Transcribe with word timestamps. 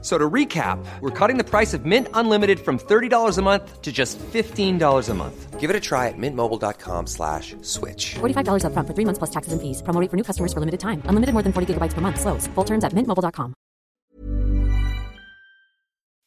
So 0.00 0.16
to 0.16 0.30
recap, 0.30 0.78
we're 1.00 1.10
cutting 1.10 1.38
the 1.38 1.44
price 1.44 1.74
of 1.74 1.84
Mint 1.84 2.06
Unlimited 2.14 2.60
from 2.60 2.78
$30 2.78 3.36
a 3.36 3.42
month 3.42 3.82
to 3.82 3.90
just 3.90 4.16
$15 4.32 5.08
a 5.08 5.14
month. 5.14 5.58
Give 5.58 5.70
it 5.70 5.74
a 5.74 5.80
try 5.80 6.06
at 6.06 6.14
mintmobile.com 6.16 7.08
slash 7.08 7.56
switch. 7.62 8.14
$45 8.20 8.62
upfront 8.62 8.86
for 8.86 8.94
three 8.94 9.04
months 9.04 9.18
plus 9.18 9.30
taxes 9.30 9.52
and 9.52 9.60
fees. 9.60 9.82
Promo 9.82 10.00
rate 10.00 10.08
for 10.08 10.16
new 10.16 10.22
customers 10.22 10.52
for 10.52 10.60
limited 10.60 10.78
time. 10.78 11.02
Unlimited 11.08 11.34
more 11.34 11.42
than 11.42 11.52
40 11.52 11.74
gigabytes 11.74 11.94
per 11.94 12.00
month. 12.00 12.20
Slows. 12.20 12.46
Full 12.54 12.64
terms 12.64 12.84
at 12.84 12.94
mintmobile.com. 12.94 13.54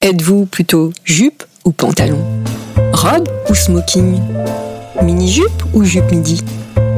Êtes-vous 0.03 0.47
plutôt 0.47 0.91
jupe 1.05 1.43
ou 1.63 1.71
pantalon? 1.71 2.19
Robe 2.91 3.29
ou 3.49 3.53
smoking? 3.55 4.19
Mini-jupe 5.01 5.63
ou 5.75 5.83
jupe 5.85 6.11
midi? 6.11 6.41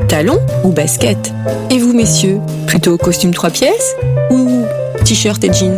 Talon 0.08 0.40
ou 0.63 0.71
basket? 0.71 1.34
Et 1.70 1.77
vous, 1.80 1.94
messieurs, 1.94 2.40
plutôt 2.66 2.98
costume 2.98 3.34
trois 3.34 3.49
pièces 3.49 3.96
ou 4.32 4.63
t-shirt 5.04 5.44
et 5.44 5.52
jean 5.52 5.77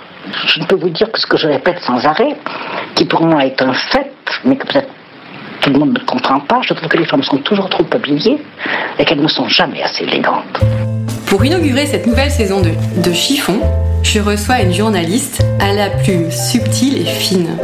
je 0.47 0.59
ne 0.59 0.65
peux 0.65 0.75
vous 0.75 0.89
dire 0.89 1.11
que 1.11 1.19
ce 1.19 1.27
que 1.27 1.37
je 1.37 1.47
répète 1.47 1.79
sans 1.81 2.05
arrêt, 2.05 2.35
qui 2.95 3.05
pour 3.05 3.23
moi 3.23 3.45
est 3.45 3.61
un 3.61 3.73
fait, 3.73 4.11
mais 4.45 4.55
que 4.55 4.67
peut-être 4.67 4.89
tout 5.61 5.69
le 5.69 5.79
monde 5.79 5.93
ne 5.93 6.05
comprend 6.05 6.39
pas, 6.39 6.61
je 6.63 6.73
trouve 6.73 6.89
que 6.89 6.97
les 6.97 7.05
femmes 7.05 7.23
sont 7.23 7.37
toujours 7.37 7.69
trop 7.69 7.85
habillées 7.91 8.37
et 8.97 9.05
qu'elles 9.05 9.21
ne 9.21 9.27
sont 9.27 9.47
jamais 9.47 9.83
assez 9.83 10.03
élégantes. 10.03 10.59
Pour 11.27 11.45
inaugurer 11.45 11.85
cette 11.85 12.07
nouvelle 12.07 12.31
saison 12.31 12.61
de, 12.61 12.71
de 13.01 13.13
Chiffon, 13.13 13.59
je 14.03 14.19
reçois 14.19 14.61
une 14.61 14.73
journaliste 14.73 15.43
à 15.59 15.73
la 15.73 15.89
plume 15.89 16.31
subtile 16.31 17.01
et 17.01 17.05
fine, 17.05 17.57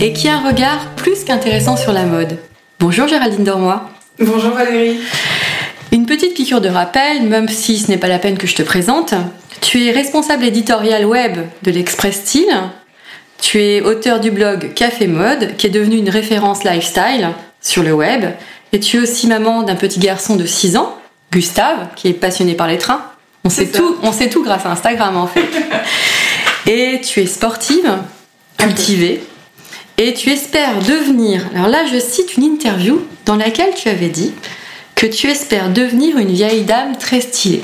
et 0.00 0.12
qui 0.12 0.28
a 0.28 0.36
un 0.36 0.48
regard 0.48 0.86
plus 0.96 1.24
qu'intéressant 1.24 1.76
sur 1.76 1.92
la 1.92 2.04
mode. 2.04 2.38
Bonjour 2.78 3.08
Géraldine 3.08 3.44
Dormois. 3.44 3.90
Bonjour 4.18 4.54
Valérie. 4.54 5.00
Une 5.92 6.06
petite 6.06 6.34
piqûre 6.34 6.60
de 6.60 6.68
rappel, 6.68 7.22
même 7.22 7.48
si 7.48 7.78
ce 7.78 7.90
n'est 7.90 7.98
pas 7.98 8.08
la 8.08 8.20
peine 8.20 8.38
que 8.38 8.46
je 8.46 8.54
te 8.54 8.62
présente. 8.62 9.12
Tu 9.60 9.86
es 9.86 9.90
responsable 9.90 10.44
éditorial 10.44 11.04
web 11.04 11.38
de 11.62 11.70
l'Express 11.70 12.16
Style. 12.16 12.54
Tu 13.42 13.60
es 13.60 13.80
auteur 13.80 14.20
du 14.20 14.30
blog 14.30 14.72
Café 14.74 15.08
Mode, 15.08 15.56
qui 15.56 15.66
est 15.66 15.70
devenu 15.70 15.96
une 15.96 16.10
référence 16.10 16.62
lifestyle 16.62 17.30
sur 17.60 17.82
le 17.82 17.92
web. 17.92 18.24
Et 18.72 18.78
tu 18.78 18.98
es 18.98 19.00
aussi 19.00 19.26
maman 19.26 19.62
d'un 19.62 19.74
petit 19.74 19.98
garçon 19.98 20.36
de 20.36 20.46
6 20.46 20.76
ans, 20.76 20.96
Gustave, 21.32 21.88
qui 21.96 22.08
est 22.08 22.12
passionné 22.12 22.54
par 22.54 22.68
les 22.68 22.78
trains. 22.78 23.04
On 23.44 23.50
sait, 23.50 23.66
tout, 23.66 23.96
on 24.02 24.12
sait 24.12 24.28
tout 24.28 24.44
grâce 24.44 24.66
à 24.66 24.70
Instagram 24.70 25.16
en 25.16 25.26
fait. 25.26 25.48
Et 26.70 27.00
tu 27.00 27.20
es 27.20 27.26
sportive, 27.26 27.90
cultivée, 28.58 29.22
et 29.96 30.14
tu 30.14 30.30
espères 30.30 30.78
devenir. 30.78 31.46
Alors 31.54 31.68
là, 31.68 31.84
je 31.90 31.98
cite 31.98 32.36
une 32.36 32.44
interview 32.44 33.02
dans 33.26 33.36
laquelle 33.36 33.74
tu 33.74 33.88
avais 33.88 34.08
dit 34.08 34.32
que 35.00 35.06
tu 35.06 35.28
espères 35.28 35.70
devenir 35.70 36.18
une 36.18 36.30
vieille 36.30 36.64
dame 36.64 36.94
très 36.94 37.22
stylée. 37.22 37.62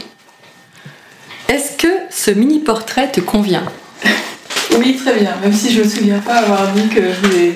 Est-ce 1.50 1.76
que 1.76 1.86
ce 2.08 2.30
mini 2.30 2.60
portrait 2.60 3.12
te 3.12 3.20
convient? 3.20 3.64
Oui, 4.78 4.96
très 4.96 5.20
bien. 5.20 5.34
Même 5.42 5.52
si 5.52 5.70
je 5.70 5.82
me 5.82 5.86
souviens 5.86 6.18
pas 6.20 6.36
avoir 6.36 6.72
dit 6.72 6.88
que 6.88 7.02
je 7.02 7.28
voulais 7.28 7.52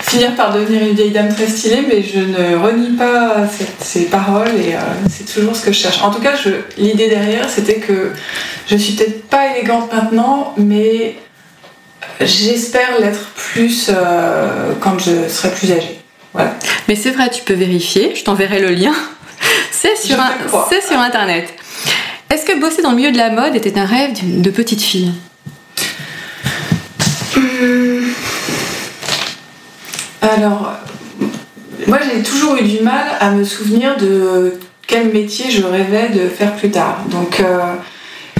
finir 0.00 0.34
par 0.34 0.52
devenir 0.52 0.82
une 0.82 0.96
vieille 0.96 1.12
dame 1.12 1.32
très 1.32 1.46
stylée, 1.46 1.84
mais 1.86 2.02
je 2.02 2.18
ne 2.18 2.56
renie 2.56 2.96
pas 2.96 3.46
ces 3.78 4.06
paroles 4.06 4.48
et 4.48 4.74
euh, 4.74 4.78
c'est 5.08 5.32
toujours 5.32 5.54
ce 5.54 5.64
que 5.64 5.70
je 5.70 5.78
cherche. 5.78 6.02
En 6.02 6.10
tout 6.10 6.20
cas, 6.20 6.32
l'idée 6.76 7.08
derrière, 7.08 7.48
c'était 7.48 7.76
que 7.76 8.10
je 8.66 8.76
suis 8.76 8.94
peut-être 8.94 9.28
pas 9.28 9.56
élégante 9.56 9.92
maintenant, 9.92 10.54
mais 10.56 11.14
j'espère 12.20 12.98
l'être 12.98 13.30
plus 13.36 13.92
euh, 13.94 14.72
quand 14.80 14.98
je 14.98 15.28
serai 15.28 15.50
plus 15.50 15.70
âgée. 15.70 16.00
Voilà. 16.32 16.56
Mais 16.88 16.96
c'est 16.96 17.10
vrai, 17.10 17.30
tu 17.30 17.42
peux 17.44 17.54
vérifier, 17.54 18.16
je 18.16 18.24
t'enverrai 18.24 18.58
le 18.58 18.70
lien. 18.70 18.94
C'est 19.70 19.96
sur, 19.96 20.18
un- 20.20 21.02
internet. 21.02 21.52
Est-ce 22.30 22.44
que 22.44 22.60
bosser 22.60 22.82
dans 22.82 22.90
le 22.90 22.96
milieu 22.96 23.12
de 23.12 23.18
la 23.18 23.30
mode 23.30 23.54
était 23.56 23.78
un 23.78 23.84
rêve 23.86 24.12
de 24.42 24.50
petite 24.50 24.82
fille 24.82 25.12
Alors, 30.22 30.72
moi 31.86 31.98
j'ai 32.04 32.22
toujours 32.22 32.56
eu 32.56 32.62
du 32.62 32.80
mal 32.82 33.04
à 33.20 33.30
me 33.30 33.44
souvenir 33.44 33.96
de 33.96 34.54
quel 34.86 35.12
métier 35.12 35.50
je 35.50 35.62
rêvais 35.62 36.08
de 36.10 36.28
faire 36.28 36.54
plus 36.56 36.70
tard. 36.70 37.04
Donc 37.10 37.40
euh, 37.40 37.58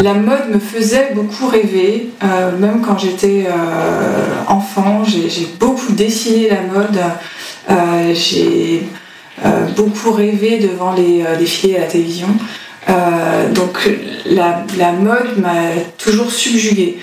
la 0.03 0.15
mode 0.15 0.51
me 0.51 0.59
faisait 0.59 1.11
beaucoup 1.15 1.47
rêver, 1.47 2.11
euh, 2.23 2.57
même 2.59 2.83
quand 2.83 2.99
j'étais 2.99 3.47
euh, 3.49 4.43
enfant, 4.47 5.03
j'ai 5.05 5.47
beaucoup 5.59 5.93
dessiné 5.93 6.49
la 6.51 6.61
mode, 6.63 6.99
Euh, 7.71 8.15
j'ai 8.15 8.83
euh, 8.83 8.87
beaucoup 9.77 10.13
rêvé 10.13 10.59
devant 10.59 10.93
les 10.93 11.23
euh, 11.23 11.37
défilés 11.37 11.77
à 11.77 11.81
la 11.81 11.87
télévision. 11.87 12.29
Euh, 12.89 13.53
donc 13.53 13.89
la, 14.27 14.65
la 14.79 14.93
mode 14.93 15.39
m'a 15.39 15.83
toujours 15.99 16.31
subjuguée. 16.31 16.99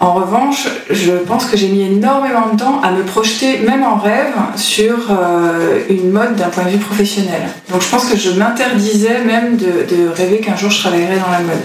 En 0.00 0.14
revanche, 0.14 0.66
je 0.88 1.12
pense 1.12 1.44
que 1.44 1.58
j'ai 1.58 1.68
mis 1.68 1.82
énormément 1.82 2.48
de 2.52 2.58
temps 2.58 2.80
à 2.82 2.90
me 2.90 3.02
projeter, 3.02 3.58
même 3.58 3.84
en 3.84 3.96
rêve, 3.96 4.32
sur 4.56 4.96
euh, 5.10 5.82
une 5.90 6.10
mode 6.10 6.36
d'un 6.36 6.48
point 6.48 6.64
de 6.64 6.70
vue 6.70 6.78
professionnel. 6.78 7.42
Donc 7.70 7.82
je 7.82 7.88
pense 7.88 8.06
que 8.06 8.16
je 8.16 8.30
m'interdisais 8.30 9.22
même 9.24 9.58
de, 9.58 10.08
rêver 10.16 10.38
qu'un 10.38 10.56
jour 10.56 10.70
je 10.70 10.80
travaillerais 10.80 11.18
dans 11.18 11.30
la 11.30 11.40
mode. 11.40 11.60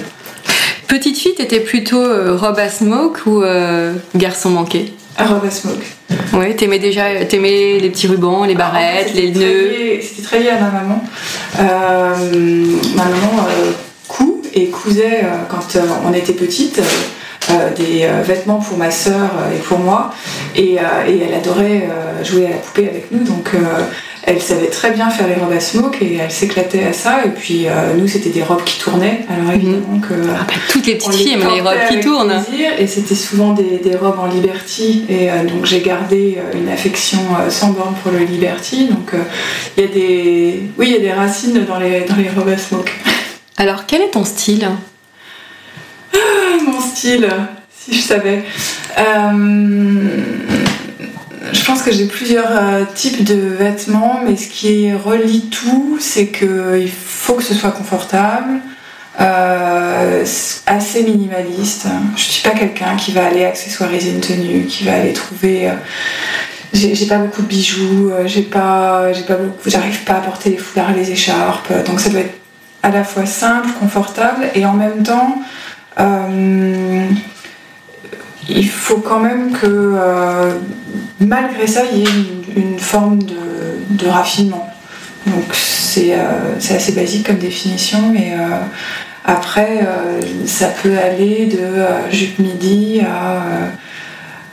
Petite 0.88 1.18
fille, 1.18 1.34
t'étais 1.34 1.62
plutôt 1.62 2.02
euh, 2.02 2.36
robe 2.36 2.60
à 2.60 2.68
smoke 2.68 3.22
ou 3.26 3.42
euh, 3.42 3.94
garçon 4.16 4.50
manqué? 4.50 4.94
À 5.18 5.28
robe 5.28 5.46
à 5.46 5.52
smoke. 5.52 5.86
Ouais, 6.34 6.54
t'aimais 6.56 6.80
déjà 6.80 7.26
t'aimais 7.26 7.80
les 7.80 7.90
petits 7.90 8.08
rubans, 8.08 8.44
les 8.44 8.56
barrettes, 8.56 9.12
En 9.12 9.14
fait, 9.14 9.22
les 9.22 9.32
nœuds. 9.32 10.02
C'était 10.02 10.22
très 10.22 10.40
lié 10.40 10.50
à 10.50 10.60
ma 10.60 10.72
maman. 10.72 11.04
Euh, 11.60 12.16
ma 12.96 13.04
maman 13.06 13.48
euh, 13.48 13.72
coud 14.10 14.46
et 14.54 14.68
cousait 14.68 15.22
euh, 15.24 15.38
quand 15.50 15.76
euh, 15.78 15.82
on 16.06 16.14
était 16.14 16.34
petite. 16.34 16.82
des 17.78 18.08
vêtements 18.24 18.58
pour 18.60 18.76
ma 18.76 18.90
sœur 18.90 19.30
et 19.56 19.60
pour 19.60 19.78
moi 19.78 20.12
et, 20.56 20.78
et 21.08 21.20
elle 21.22 21.34
adorait 21.36 21.88
jouer 22.24 22.48
à 22.48 22.50
la 22.50 22.56
poupée 22.56 22.90
avec 22.90 23.12
nous 23.12 23.24
donc 23.24 23.52
elle 24.28 24.42
savait 24.42 24.68
très 24.68 24.92
bien 24.92 25.10
faire 25.10 25.28
les 25.28 25.36
robes 25.36 25.52
à 25.52 25.60
smoke 25.60 25.98
et 26.02 26.16
elle 26.16 26.32
s'éclatait 26.32 26.84
à 26.84 26.94
ça. 26.94 27.26
Et 27.26 27.30
puis 27.30 27.68
euh, 27.68 27.94
nous 27.96 28.08
c'était 28.08 28.30
des 28.30 28.44
robes 28.44 28.64
qui 28.64 28.80
tournaient. 28.80 29.26
Alors 29.30 29.54
évidemment 29.54 30.00
que 30.00 30.14
Ah 30.14 30.46
bah, 30.48 30.54
toutes 30.70 30.88
les 30.88 30.96
petites 30.96 31.14
filles 31.14 31.34
aiment 31.34 31.54
les 31.54 31.62
robes 31.62 31.74
qui 31.90 32.00
tournent. 32.00 32.44
plaisir, 32.44 32.72
et 32.80 32.88
c'était 32.88 33.16
souvent 33.16 33.54
des, 33.54 33.78
des 33.84 33.96
robes 33.96 34.20
en 34.20 34.28
Liberty. 34.28 35.06
Et 35.10 35.30
euh, 35.30 35.44
donc 35.44 35.66
j'ai 35.66 35.82
gardé 35.82 36.38
euh, 36.38 36.58
une 36.58 36.70
affection 36.70 37.20
sans 37.50 37.70
borne 37.70 37.96
pour 38.02 38.12
le 38.12 38.20
Liberty. 38.20 38.88
Donc 38.88 39.14
euh, 39.14 39.20
il 39.78 39.84
y 39.84 39.86
a 39.86 39.90
des 39.90 40.62
oui 40.78 40.88
il 40.90 40.94
y 40.94 40.98
a 40.98 41.00
des 41.00 41.14
racines 41.14 41.64
dans 41.66 41.78
les 41.78 42.02
dans 42.02 42.16
les 42.16 42.30
robes 42.30 42.50
à 42.50 42.58
smoke. 42.58 42.92
Alors, 43.58 43.86
quel 43.86 44.02
est 44.02 44.12
ton 44.12 44.26
style? 44.26 44.68
Mon 46.66 46.82
style 46.82 47.30
si 47.86 47.94
je 47.94 48.02
savais. 48.02 48.44
Euh, 48.98 50.64
je 51.56 51.64
pense 51.64 51.82
que 51.82 51.92
j'ai 51.92 52.06
plusieurs 52.06 52.52
euh, 52.52 52.84
types 52.94 53.24
de 53.24 53.36
vêtements 53.36 54.20
mais 54.24 54.36
ce 54.36 54.48
qui 54.48 54.94
relie 54.94 55.50
tout 55.50 55.98
c'est 56.00 56.28
que 56.28 56.78
il 56.80 56.92
faut 56.92 57.36
que 57.36 57.44
ce 57.44 57.54
soit 57.54 57.72
confortable 57.72 58.60
euh, 59.22 60.26
assez 60.66 61.04
minimaliste. 61.04 61.88
Je 62.18 62.22
suis 62.22 62.44
pas 62.44 62.54
quelqu'un 62.54 62.98
qui 62.98 63.14
va 63.14 63.28
aller 63.28 63.46
accessoiriser 63.46 64.10
une 64.10 64.20
tenue, 64.20 64.66
qui 64.66 64.84
va 64.84 64.96
aller 64.96 65.14
trouver. 65.14 65.70
euh, 65.70 65.74
j'ai 66.74 67.06
pas 67.06 67.20
beaucoup 67.20 67.42
de 67.42 67.48
bijoux, 67.48 68.12
pas, 68.52 69.06
pas 69.26 69.38
j'arrive 69.66 70.04
pas 70.04 70.16
à 70.16 70.20
porter 70.20 70.50
les 70.50 70.58
foulards 70.58 70.92
les 70.92 71.12
écharpes, 71.12 71.72
donc 71.86 72.02
ça 72.02 72.10
doit 72.10 72.20
être 72.20 72.36
à 72.84 72.90
la 72.90 73.06
fois 73.06 73.26
simple, 73.26 73.70
confortable 73.80 74.50
et 74.54 74.66
en 74.66 74.74
même 74.74 75.02
temps. 75.04 75.38
Il 78.50 78.70
faut 78.70 78.98
quand 78.98 79.20
même 79.20 79.52
que 79.52 79.66
euh, 79.68 80.54
malgré 81.20 81.68
ça 81.68 81.82
il 81.92 82.00
y 82.00 82.04
ait 82.04 82.08
une, 82.56 82.80
forme 82.80 83.20
de, 83.90 84.08
raffinement. 84.08 84.70
Donc 85.26 85.54
c'est 85.54 86.14
euh, 86.14 86.60
c'est 86.60 86.76
assez 86.76 86.92
basique 86.92 87.26
comme 87.26 87.38
définition, 87.38 88.12
mais 88.12 88.34
euh, 88.34 88.60
après 89.24 89.88
ça 90.46 90.68
peut 90.68 90.98
aller 90.98 91.48
de 91.48 92.16
jupe 92.16 92.40
midi 92.40 93.02
à, 93.02 93.42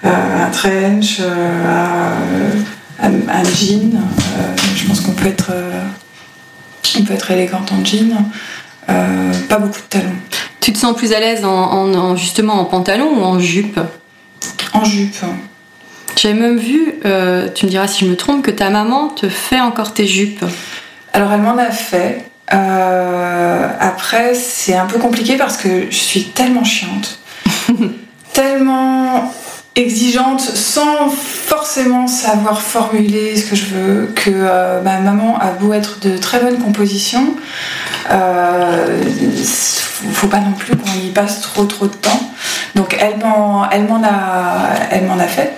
un 0.04 0.50
trench, 0.50 1.20
un, 1.20 3.12
un, 3.28 3.44
jean. 3.44 4.00
je 4.74 4.86
pense 4.86 5.00
qu'on 5.00 5.12
peut 5.12 5.28
être, 5.28 5.52
on 6.98 7.04
peut 7.04 7.14
être 7.14 7.30
élégante 7.30 7.70
en 7.72 7.84
jean. 7.84 8.24
pas 8.86 9.58
beaucoup 9.58 9.80
de 9.80 9.88
talons. 9.90 10.16
Tu 10.62 10.72
te 10.72 10.78
sens 10.78 10.96
plus 10.96 11.12
à 11.12 11.20
l'aise 11.20 11.44
en, 11.44 12.16
justement 12.16 12.54
en 12.54 12.64
pantalon 12.64 13.10
ou 13.18 13.22
en 13.22 13.38
jupe 13.38 13.78
En 14.72 14.84
jupe. 14.84 15.16
J'ai 16.16 16.32
même 16.32 16.56
vu, 16.56 16.94
tu 17.54 17.66
me 17.66 17.68
diras 17.68 17.86
si 17.86 18.04
je 18.06 18.10
me 18.10 18.16
trompe, 18.16 18.42
que 18.42 18.50
ta 18.50 18.70
maman 18.70 19.08
te 19.08 19.28
fait 19.28 19.60
encore 19.60 19.92
tes 19.92 20.06
jupes. 20.06 20.44
Alors 21.12 21.32
elle 21.32 21.42
m'en 21.42 21.58
a 21.58 21.70
fait. 21.70 22.24
Euh, 22.52 23.68
après, 23.80 24.34
c'est 24.34 24.74
un 24.74 24.86
peu 24.86 24.98
compliqué 24.98 25.36
parce 25.36 25.56
que 25.56 25.86
je 25.90 25.96
suis 25.96 26.24
tellement 26.24 26.64
chiante, 26.64 27.18
tellement 28.32 29.32
exigeante 29.74 30.40
sans 30.40 31.08
forcément 31.08 32.06
savoir 32.06 32.60
formuler 32.60 33.36
ce 33.36 33.46
que 33.46 33.56
je 33.56 33.64
veux, 33.66 34.12
que 34.14 34.30
euh, 34.30 34.82
ma 34.82 34.98
maman 35.00 35.38
a 35.38 35.50
beau 35.52 35.72
être 35.72 35.98
de 36.00 36.18
très 36.18 36.40
bonne 36.40 36.58
composition, 36.58 37.34
euh, 38.10 39.02
faut 40.12 40.26
pas 40.26 40.40
non 40.40 40.52
plus 40.52 40.76
qu'on 40.76 40.92
y 41.04 41.10
passe 41.10 41.40
trop 41.40 41.64
trop 41.64 41.86
de 41.86 41.94
temps. 41.94 42.30
Donc 42.74 42.96
elle 42.98 43.18
m'en, 43.18 43.68
elle 43.70 43.84
m'en 43.84 44.02
a, 44.02 44.74
elle 44.90 45.06
m'en 45.06 45.18
a 45.18 45.26
fait, 45.26 45.54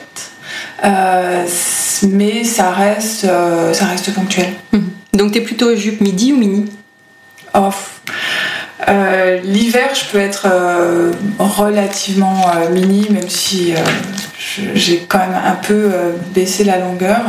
euh, 0.84 1.44
mais 2.08 2.44
ça 2.44 2.70
reste, 2.70 3.26
ça 3.72 3.84
reste 3.86 4.14
ponctuel. 4.14 4.52
Mhm. 4.72 4.90
Donc 5.14 5.32
t'es 5.32 5.40
plutôt 5.40 5.74
jupe 5.74 6.00
midi 6.00 6.32
ou 6.32 6.36
mini? 6.36 6.66
Off. 7.52 8.00
Euh, 8.88 9.38
l'hiver, 9.44 9.88
je 9.94 10.10
peux 10.10 10.18
être 10.18 10.46
euh, 10.50 11.12
relativement 11.38 12.44
euh, 12.56 12.70
mini, 12.70 13.06
même 13.10 13.28
si 13.28 13.72
j'ai 14.74 15.06
quand 15.08 15.18
même 15.18 15.40
un 15.44 15.54
peu 15.54 15.90
baissé 16.34 16.64
la 16.64 16.78
longueur. 16.78 17.22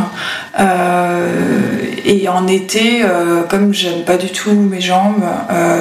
et 2.06 2.28
en 2.28 2.48
été, 2.48 3.04
comme 3.50 3.74
j'aime 3.74 4.04
pas 4.04 4.18
du 4.18 4.30
tout 4.30 4.52
mes 4.52 4.82
jambes, 4.82 5.24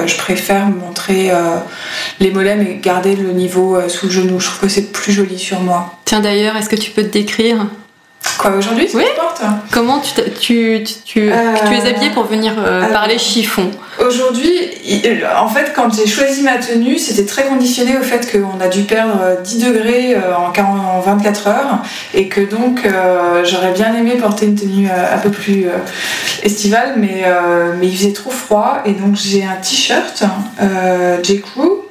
je 0.05 0.15
préfère 0.15 0.67
montrer 0.67 1.31
les 2.19 2.31
mollets 2.31 2.55
mais 2.55 2.79
garder 2.81 3.15
le 3.15 3.31
niveau 3.31 3.77
sous 3.89 4.07
le 4.07 4.11
genou. 4.11 4.39
Je 4.39 4.47
trouve 4.47 4.59
que 4.61 4.67
c'est 4.69 4.91
plus 4.91 5.11
joli 5.11 5.37
sur 5.37 5.59
moi. 5.59 5.97
Tiens 6.05 6.21
d'ailleurs, 6.21 6.55
est-ce 6.55 6.69
que 6.69 6.75
tu 6.75 6.91
peux 6.91 7.03
te 7.03 7.13
décrire? 7.13 7.67
Quoi, 8.37 8.51
aujourd'hui? 8.51 8.87
Oui. 8.93 9.03
Comment 9.71 9.99
tu, 9.99 10.21
tu, 10.39 10.83
tu, 10.83 11.03
tu, 11.03 11.27
es 11.27 11.87
habillée 11.87 12.11
pour 12.11 12.25
venir 12.25 12.53
parler 12.91 13.19
chiffon? 13.19 13.69
Aujourd'hui, 13.99 14.51
en 15.37 15.47
fait, 15.47 15.71
quand 15.73 15.93
j'ai 15.93 16.05
choisi 16.05 16.43
ma 16.43 16.57
tenue, 16.57 16.97
c'était 16.97 17.25
très 17.25 17.45
conditionné 17.45 17.97
au 17.97 18.01
fait 18.01 18.29
qu'on 18.29 18.59
a 18.59 18.67
dû 18.67 18.81
perdre 18.81 19.41
10 19.41 19.59
degrés 19.59 20.15
euh, 20.15 20.35
en 20.35 20.99
24 20.99 21.47
heures 21.47 21.83
et 22.13 22.27
que 22.27 22.41
donc 22.41 22.85
euh, 22.85 23.45
j'aurais 23.45 23.71
bien 23.71 23.95
aimé 23.95 24.15
porter 24.19 24.47
une 24.47 24.55
tenue 24.55 24.89
euh, 24.89 25.15
un 25.15 25.17
peu 25.19 25.29
plus 25.29 25.67
estivale, 26.43 26.95
mais, 26.97 27.23
mais 27.79 27.87
il 27.87 27.97
faisait 27.97 28.13
trop 28.13 28.31
froid 28.31 28.79
et 28.85 28.91
donc 28.91 29.15
j'ai 29.15 29.43
un 29.43 29.55
t-shirt 29.55 30.23
J. 31.23 31.41
Crew, 31.41 31.85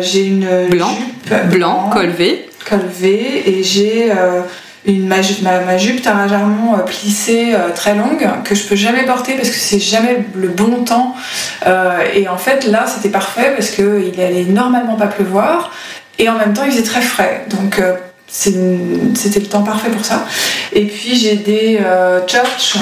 j'ai 0.00 0.26
une 0.26 0.68
blanc, 0.68 0.94
jupe 1.24 1.48
blanc, 1.48 1.90
col 1.92 2.10
V, 2.10 2.48
col 2.68 2.80
V 2.86 3.42
et 3.46 3.62
j'ai 3.62 4.12
une, 4.88 5.06
ma, 5.06 5.20
ma, 5.60 5.78
jupe 5.78 6.02
Tara 6.02 6.24
euh, 6.24 6.78
plissée 6.84 7.54
euh, 7.54 7.70
très 7.74 7.94
longue 7.94 8.26
que 8.44 8.54
je 8.54 8.64
peux 8.66 8.76
jamais 8.76 9.04
porter 9.04 9.34
parce 9.34 9.50
que 9.50 9.56
c'est 9.56 9.78
jamais 9.78 10.24
le 10.34 10.48
bon 10.48 10.84
temps. 10.84 11.14
Euh, 11.66 11.98
et 12.14 12.28
en 12.28 12.38
fait, 12.38 12.64
là, 12.64 12.86
c'était 12.86 13.10
parfait 13.10 13.52
parce 13.54 13.70
qu'il 13.70 14.20
allait 14.20 14.44
normalement 14.44 14.96
pas 14.96 15.06
pleuvoir 15.06 15.72
et 16.18 16.28
en 16.28 16.38
même 16.38 16.54
temps, 16.54 16.64
il 16.64 16.72
faisait 16.72 16.82
très 16.82 17.02
frais. 17.02 17.44
Donc, 17.50 17.80
c'était 18.28 19.40
le 19.40 19.46
temps 19.46 19.62
parfait 19.62 19.90
pour 19.90 20.04
ça. 20.04 20.26
Et 20.72 20.84
puis 20.86 21.16
j'ai 21.16 21.36
des 21.36 21.80
church, 22.26 22.76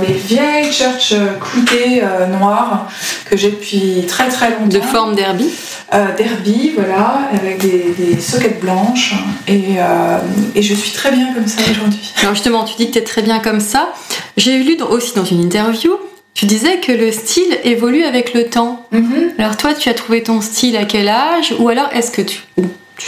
mes 0.00 0.14
vieilles 0.14 0.72
church 0.72 1.14
cloutées 1.40 2.02
noires 2.38 2.88
que 3.28 3.36
j'ai 3.36 3.50
depuis 3.50 4.04
très 4.06 4.28
très 4.28 4.50
longtemps. 4.50 4.66
De 4.66 4.80
forme 4.80 5.14
derby 5.14 5.50
euh, 5.94 6.06
derby, 6.16 6.72
voilà, 6.74 7.28
avec 7.34 7.58
des, 7.58 8.18
soquettes 8.18 8.60
blanches. 8.60 9.14
Et, 9.46 9.74
euh, 9.76 10.18
et, 10.54 10.62
je 10.62 10.74
suis 10.74 10.90
très 10.92 11.10
bien 11.10 11.34
comme 11.34 11.46
ça 11.46 11.60
aujourd'hui. 11.70 12.12
Alors 12.22 12.34
justement, 12.34 12.64
tu 12.64 12.76
dis 12.76 12.86
que 12.86 12.92
tu 12.92 12.98
es 12.98 13.04
très 13.04 13.20
bien 13.20 13.40
comme 13.40 13.60
ça. 13.60 13.92
J'ai 14.38 14.58
lu 14.58 14.78
aussi 14.88 15.14
dans 15.14 15.26
une 15.26 15.42
interview, 15.42 15.98
tu 16.32 16.46
disais 16.46 16.78
que 16.78 16.92
le 16.92 17.12
style 17.12 17.58
évolue 17.64 18.04
avec 18.04 18.32
le 18.32 18.46
temps. 18.46 18.86
Mm-hmm. 18.94 19.38
Alors 19.38 19.58
toi, 19.58 19.74
tu 19.74 19.90
as 19.90 19.94
trouvé 19.94 20.22
ton 20.22 20.40
style 20.40 20.78
à 20.78 20.86
quel 20.86 21.08
âge? 21.08 21.54
Ou 21.58 21.68
alors 21.68 21.90
est-ce 21.92 22.10
que 22.10 22.22
tu 22.22 22.38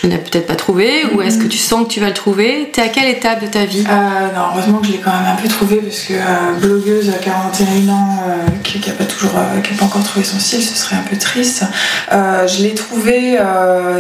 tu 0.01 0.09
l'as 0.09 0.19
peut-être 0.19 0.47
pas 0.47 0.57
trouvé 0.57 1.05
ou 1.15 1.23
est-ce 1.23 1.39
que 1.39 1.47
tu 1.47 1.59
sens 1.59 1.87
que 1.87 1.93
tu 1.93 2.01
vas 2.01 2.09
le 2.09 2.15
trouver? 2.15 2.71
T'es 2.73 2.83
à 2.83 2.89
quelle 2.89 3.09
étape 3.09 3.43
de 3.43 3.47
ta 3.47 3.65
vie? 3.65 3.85
Euh, 3.89 4.35
non, 4.35 4.43
Heureusement 4.53 4.79
que 4.79 4.87
je 4.89 4.93
l'ai 4.93 4.99
quand 4.99 5.13
même 5.13 5.33
un 5.33 5.41
peu 5.41 5.49
trouvé 5.49 5.77
parce 5.77 6.01
que 6.01 6.15
euh, 6.15 6.59
blogueuse 6.61 7.11
à 7.11 7.19
41 7.19 7.93
ans 7.93 8.23
euh, 8.27 8.51
qui 8.63 8.81
n'a 8.87 8.95
pas 8.95 9.05
toujours, 9.05 9.33
qui 9.63 9.75
pas 9.75 9.85
encore 9.85 10.03
trouvé 10.03 10.25
son 10.25 10.39
style, 10.39 10.63
ce 10.63 10.75
serait 10.75 10.97
un 10.97 11.09
peu 11.09 11.17
triste. 11.17 11.65
je 12.11 12.63
l'ai 12.63 12.75
trouvé. 12.75 13.39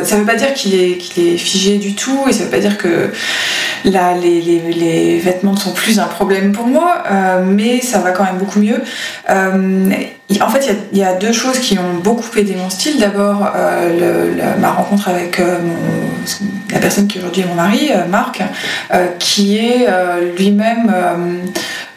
ça 0.02 0.17
veut 0.17 0.26
pas 0.26 0.37
dire 0.37 0.52
qu'il 0.55 0.75
est, 0.75 0.99
qu'il 0.99 1.26
est 1.29 1.37
figé 1.37 1.79
du 1.79 1.94
tout 1.94 2.25
et 2.29 2.32
ça 2.32 2.44
veut 2.44 2.50
pas 2.50 2.58
dire 2.58 2.76
que 2.76 3.11
là 3.85 4.14
les, 4.14 4.41
les, 4.41 4.61
les 4.73 5.19
vêtements 5.19 5.52
ne 5.52 5.58
sont 5.58 5.73
plus 5.73 5.99
un 5.99 6.06
problème 6.06 6.52
pour 6.52 6.67
moi, 6.67 7.05
mais 7.44 7.81
ça 7.81 7.99
va 7.99 8.11
quand 8.11 8.25
même 8.25 8.38
beaucoup 8.38 8.61
mieux. 8.61 8.82
En 10.41 10.49
fait, 10.49 10.75
il 10.93 10.99
y, 10.99 11.05
a 11.05 11.15
deux 11.15 11.32
choses 11.32 11.59
qui 11.59 11.79
ont 11.79 11.99
beaucoup 12.03 12.38
aidé 12.38 12.55
mon 12.56 12.71
style. 12.71 12.99
D'abord, 12.99 13.47
euh, 13.55 14.56
ma 14.59 14.71
rencontre 14.73 15.09
avec 15.09 15.38
euh, 15.38 15.59
la 16.73 16.79
personne 16.79 17.06
qui 17.06 17.19
aujourd'hui 17.19 17.43
est 17.43 17.47
mon 17.47 17.55
mari, 17.55 17.91
euh, 17.93 18.06
Marc, 18.06 18.43
qui 19.19 19.59
est 19.59 19.87
lui-même 20.37 20.93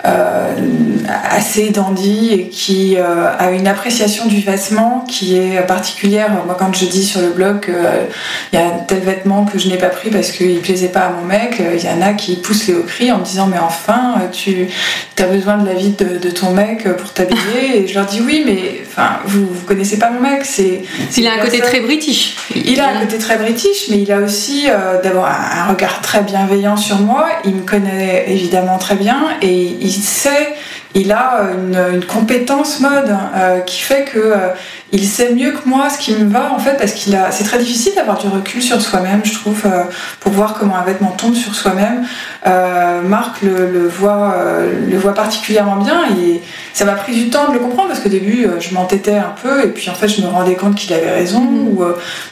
assez 0.03 1.69
dandy 1.69 2.29
et 2.31 2.47
qui 2.49 2.97
euh, 2.97 3.27
a 3.37 3.51
une 3.51 3.67
appréciation 3.67 4.25
du 4.25 4.41
vêtement 4.41 5.05
qui 5.07 5.37
est 5.37 5.65
particulière. 5.65 6.29
Moi, 6.45 6.55
quand 6.57 6.73
je 6.73 6.85
dis 6.85 7.03
sur 7.03 7.21
le 7.21 7.29
blog 7.29 7.65
qu'il 7.65 7.73
euh, 7.73 8.05
y 8.53 8.57
a 8.57 8.69
tel 8.87 8.99
vêtement 8.99 9.45
que 9.45 9.57
je 9.57 9.67
n'ai 9.67 9.77
pas 9.77 9.89
pris 9.89 10.09
parce 10.09 10.31
qu'il 10.31 10.59
plaisait 10.59 10.89
pas 10.89 11.01
à 11.01 11.09
mon 11.09 11.23
mec, 11.23 11.59
il 11.59 11.83
y 11.83 11.89
en 11.89 12.01
a 12.01 12.13
qui 12.13 12.35
poussent 12.35 12.67
les 12.67 12.75
hauts 12.75 12.83
cris 12.83 13.11
en 13.11 13.19
me 13.19 13.23
disant 13.23 13.47
Mais 13.47 13.59
enfin, 13.59 14.15
tu 14.31 14.67
as 15.19 15.23
besoin 15.23 15.57
de 15.57 15.67
la 15.67 15.73
vie 15.73 15.91
de, 15.91 16.29
ton 16.29 16.51
mec 16.51 16.87
pour 16.95 17.13
t'habiller. 17.13 17.83
Et 17.83 17.87
je 17.87 17.95
leur 17.95 18.05
dis 18.05 18.21
Oui, 18.21 18.43
mais 18.45 18.81
enfin, 18.85 19.19
vous, 19.25 19.47
vous 19.47 19.65
connaissez 19.65 19.97
pas 19.97 20.09
mon 20.09 20.19
mec. 20.19 20.41
C'est, 20.43 20.83
il 21.15 21.27
a 21.27 21.33
un 21.33 21.39
côté 21.39 21.59
très 21.59 21.79
british. 21.79 22.35
Il 22.55 22.79
a 22.79 22.89
un 22.89 23.01
côté 23.01 23.17
très 23.17 23.37
british, 23.37 23.87
mais 23.89 23.99
il 23.99 24.11
a 24.11 24.19
aussi 24.19 24.67
d'abord 25.03 25.25
un, 25.25 25.61
un 25.61 25.65
regard 25.71 26.01
très 26.01 26.21
bienveillant 26.21 26.77
sur 26.77 26.97
moi. 26.99 27.27
Il 27.45 27.55
me 27.55 27.61
connaît 27.61 28.25
évidemment 28.27 28.77
très 28.77 28.95
bien 28.95 29.17
et 29.41 29.75
il 29.81 29.91
sait, 30.01 30.55
il 30.93 31.11
a 31.11 31.41
une, 31.53 32.03
compétence 32.05 32.79
mode 32.79 33.15
euh, 33.35 33.59
qui 33.61 33.81
fait 33.81 34.05
que 34.05 34.19
euh, 34.19 34.37
il 34.91 35.05
sait 35.05 35.33
mieux 35.33 35.51
que 35.51 35.67
moi 35.67 35.89
ce 35.89 35.97
qui 35.97 36.13
me 36.13 36.29
va 36.29 36.51
en 36.53 36.59
fait 36.59 36.77
parce 36.77 36.93
qu'il 36.93 37.15
a 37.15 37.31
c'est 37.31 37.43
très 37.43 37.57
difficile 37.59 37.93
d'avoir 37.95 38.17
du 38.17 38.27
recul 38.27 38.61
sur 38.61 38.81
soi-même 38.81 39.21
je 39.23 39.33
trouve 39.33 39.61
euh, 39.65 39.83
pour 40.19 40.31
voir 40.31 40.53
comment 40.53 40.77
un 40.77 40.83
vêtement 40.83 41.11
tombe 41.11 41.35
sur 41.35 41.53
soi-même 41.55 42.05
Marc 43.03 43.41
le, 43.41 43.87
voit 43.87 44.35
le 44.89 44.97
voit 44.97 45.13
particulièrement 45.13 45.75
bien 45.75 46.03
et 46.17 46.41
ça 46.73 46.85
m'a 46.85 46.93
pris 46.93 47.13
du 47.13 47.29
temps 47.29 47.49
de 47.49 47.53
le 47.53 47.59
comprendre 47.59 47.89
parce 47.89 47.99
qu'au 47.99 48.09
début 48.09 48.47
je 48.59 48.73
m'entêtais 48.73 49.17
un 49.17 49.33
peu 49.41 49.65
et 49.65 49.67
puis 49.67 49.89
en 49.89 49.93
fait 49.93 50.07
je 50.07 50.21
me 50.21 50.27
rendais 50.27 50.55
compte 50.55 50.75
qu'il 50.75 50.93
avait 50.93 51.11
raison 51.11 51.41
mm. 51.41 51.67
ou, 51.67 51.83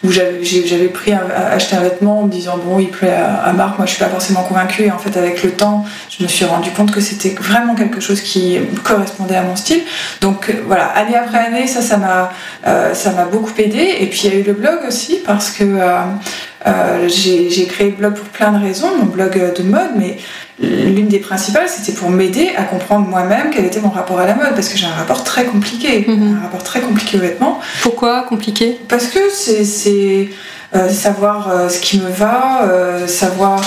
ou 0.06 0.12
j'avais 0.12 0.88
pris 0.88 1.12
acheté 1.14 1.76
un 1.76 1.82
vêtement 1.82 2.22
en 2.22 2.24
me 2.24 2.32
disant 2.32 2.58
bon 2.64 2.80
il 2.80 2.90
plaît 2.90 3.14
à, 3.14 3.52
Marc 3.52 3.78
moi 3.78 3.86
je 3.86 3.92
suis 3.92 4.04
pas 4.04 4.10
forcément 4.10 4.44
convaincue 4.44 4.84
et 4.84 4.92
en 4.92 4.98
fait 4.98 5.18
avec 5.18 5.44
le 5.44 5.52
temps 5.52 5.86
je 6.10 6.24
me 6.24 6.28
suis 6.30 6.46
rendu 6.46 6.72
compte 6.72 6.92
que 6.92 7.02
c'était 7.02 7.36
vraiment 7.42 7.76
quelque 7.76 8.00
chose 8.00 8.22
qui 8.22 8.58
correspondait 8.84 9.36
à 9.36 9.44
mon 9.44 9.56
style. 9.56 9.82
Donc 10.22 10.50
euh, 10.50 10.64
voilà, 10.66 10.88
année 10.88 11.16
après 11.16 11.38
année, 11.38 11.68
ça, 11.68 11.82
ça 11.82 11.98
m'a, 11.98 12.32
euh, 12.68 12.94
ça 12.94 13.12
m'a 13.12 13.26
beaucoup 13.26 13.52
aidé. 13.58 13.96
Et 14.00 14.08
puis 14.08 14.22
il 14.26 14.34
y 14.34 14.36
a 14.36 14.40
eu 14.40 14.44
le 14.44 14.54
blog 14.54 14.80
aussi 14.88 15.20
parce 15.26 15.52
que 15.52 15.64
euh, 15.64 17.08
j'ai, 17.08 17.66
créé 17.68 17.90
le 17.92 17.96
blog 17.96 18.14
pour 18.16 18.28
plein 18.28 18.52
de 18.52 18.64
raisons, 18.64 18.98
mon 18.98 19.06
blog 19.06 19.54
de 19.56 19.64
mode, 19.64 19.92
mais 19.96 20.18
l'une 20.60 21.08
des 21.08 21.20
principales, 21.20 21.68
c'était 21.68 21.98
pour 21.98 22.10
m'aider 22.10 22.52
à 22.58 22.64
comprendre 22.64 23.08
moi-même 23.08 23.50
quel 23.54 23.66
était 23.66 23.82
mon 23.82 23.90
rapport 23.90 24.20
à 24.20 24.26
la 24.26 24.36
mode, 24.36 24.56
parce 24.56 24.70
que 24.70 24.78
j'ai 24.78 24.88
un 24.88 24.94
rapport 24.94 25.24
très 25.24 25.46
compliqué, 25.46 26.06
mhm. 26.08 26.38
un 26.40 26.44
rapport 26.44 26.64
très 26.64 26.80
compliqué 26.80 27.18
aux 27.18 27.22
vêtements. 27.22 27.60
Pourquoi 27.82 28.24
compliqué? 28.24 28.80
Parce 28.88 29.08
que 29.08 29.20
c'est 29.30 30.30
euh, 30.76 30.90
savoir 30.90 31.50
euh, 31.50 31.70
ce 31.70 31.80
qui 31.80 32.00
me 32.00 32.10
va, 32.10 32.64
euh, 32.64 33.08
savoir 33.08 33.62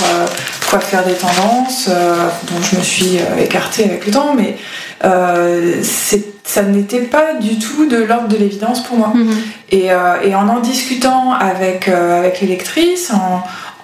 quoi 0.68 0.80
faire 0.80 1.04
des 1.04 1.14
tendances, 1.14 1.88
dont 1.88 2.62
je 2.62 2.76
me 2.76 2.82
suis 2.82 3.18
écartée 3.38 3.84
avec 3.84 4.04
le 4.04 4.12
temps, 4.12 4.34
mais 4.34 4.56
ça 5.00 6.62
n'était 6.62 7.02
pas 7.02 7.34
du 7.34 7.58
tout 7.58 7.86
de 7.86 7.96
l'ordre 7.96 8.28
de 8.28 8.36
l'évidence 8.36 8.82
pour 8.82 8.96
moi. 8.96 9.12
Mhm. 9.14 9.30
Et, 9.70 9.94
en 10.34 10.48
en 10.48 10.60
discutant 10.60 11.32
avec, 11.32 11.88
avec 11.88 12.40
les 12.40 12.48
lectrices, 12.48 13.12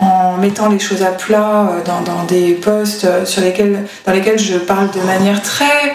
en, 0.01 0.37
mettant 0.39 0.69
les 0.69 0.79
choses 0.79 1.03
à 1.03 1.13
plat 1.13 1.69
dans, 1.87 2.25
des 2.25 2.53
posts 2.55 3.07
sur 3.25 3.43
lesquels, 3.43 3.85
dans 4.07 4.13
lesquels 4.13 4.39
je 4.39 4.57
parle 4.59 4.91
de 4.91 5.01
manière 5.01 5.41
très 5.41 5.95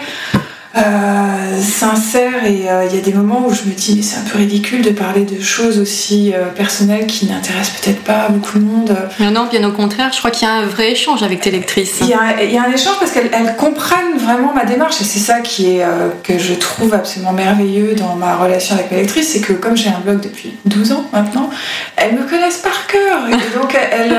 euh, 0.76 1.60
sincère 1.60 2.44
et 2.44 2.70
euh, 2.70 2.86
il 2.88 2.94
y 2.94 2.98
a 3.00 3.02
des 3.02 3.12
moments 3.12 3.44
où 3.44 3.52
je 3.52 3.64
me 3.64 3.72
dis 3.74 3.96
mais 3.96 4.02
c'est 4.02 4.18
un 4.18 4.30
peu 4.30 4.38
ridicule 4.38 4.82
de 4.82 4.90
parler 4.90 5.24
de 5.24 5.42
choses 5.42 5.80
aussi 5.80 6.32
euh, 6.32 6.44
personnelles 6.46 7.08
qui 7.08 7.26
n'intéressent 7.26 7.80
peut-être 7.80 8.04
pas 8.04 8.28
beaucoup 8.28 8.60
de 8.60 8.64
monde. 8.64 8.96
Mais 9.18 9.32
non, 9.32 9.48
bien 9.50 9.68
au 9.68 9.72
contraire, 9.72 10.12
je 10.12 10.18
crois 10.18 10.30
qu'il 10.30 10.46
y 10.46 10.50
a 10.50 10.54
un 10.54 10.66
vrai 10.66 10.92
échange 10.92 11.24
avec 11.24 11.40
tes 11.40 11.50
lectrices. 11.50 11.98
Il 12.02 12.06
y 12.06 12.14
a, 12.14 12.40
il 12.44 12.52
y 12.52 12.56
a 12.56 12.62
un 12.62 12.70
échange 12.70 13.00
parce 13.00 13.10
qu'elles 13.10 13.30
elles 13.32 13.56
comprennent 13.56 14.16
vraiment 14.16 14.54
ma 14.54 14.64
démarche 14.64 15.00
et 15.00 15.04
c'est 15.04 15.18
ça 15.18 15.40
qui 15.40 15.78
est 15.78 15.84
que 16.22 16.38
je 16.38 16.54
trouve 16.54 16.94
absolument 16.94 17.32
merveilleux 17.32 17.96
dans 17.96 18.14
ma 18.14 18.36
relation 18.36 18.76
avec 18.76 18.92
mes 18.92 18.98
lectrices, 18.98 19.32
c'est 19.32 19.40
que 19.40 19.54
comme 19.54 19.76
j'ai 19.76 19.88
un 19.88 19.98
blog 19.98 20.20
depuis 20.20 20.54
12 20.66 20.92
ans 20.92 21.04
maintenant, 21.12 21.50
elles 21.96 22.14
me 22.14 22.22
connaissent 22.22 22.58
par 22.58 22.86
cœur 22.86 23.28
et 23.28 23.32
donc 23.58 23.74
elles, 23.74 24.16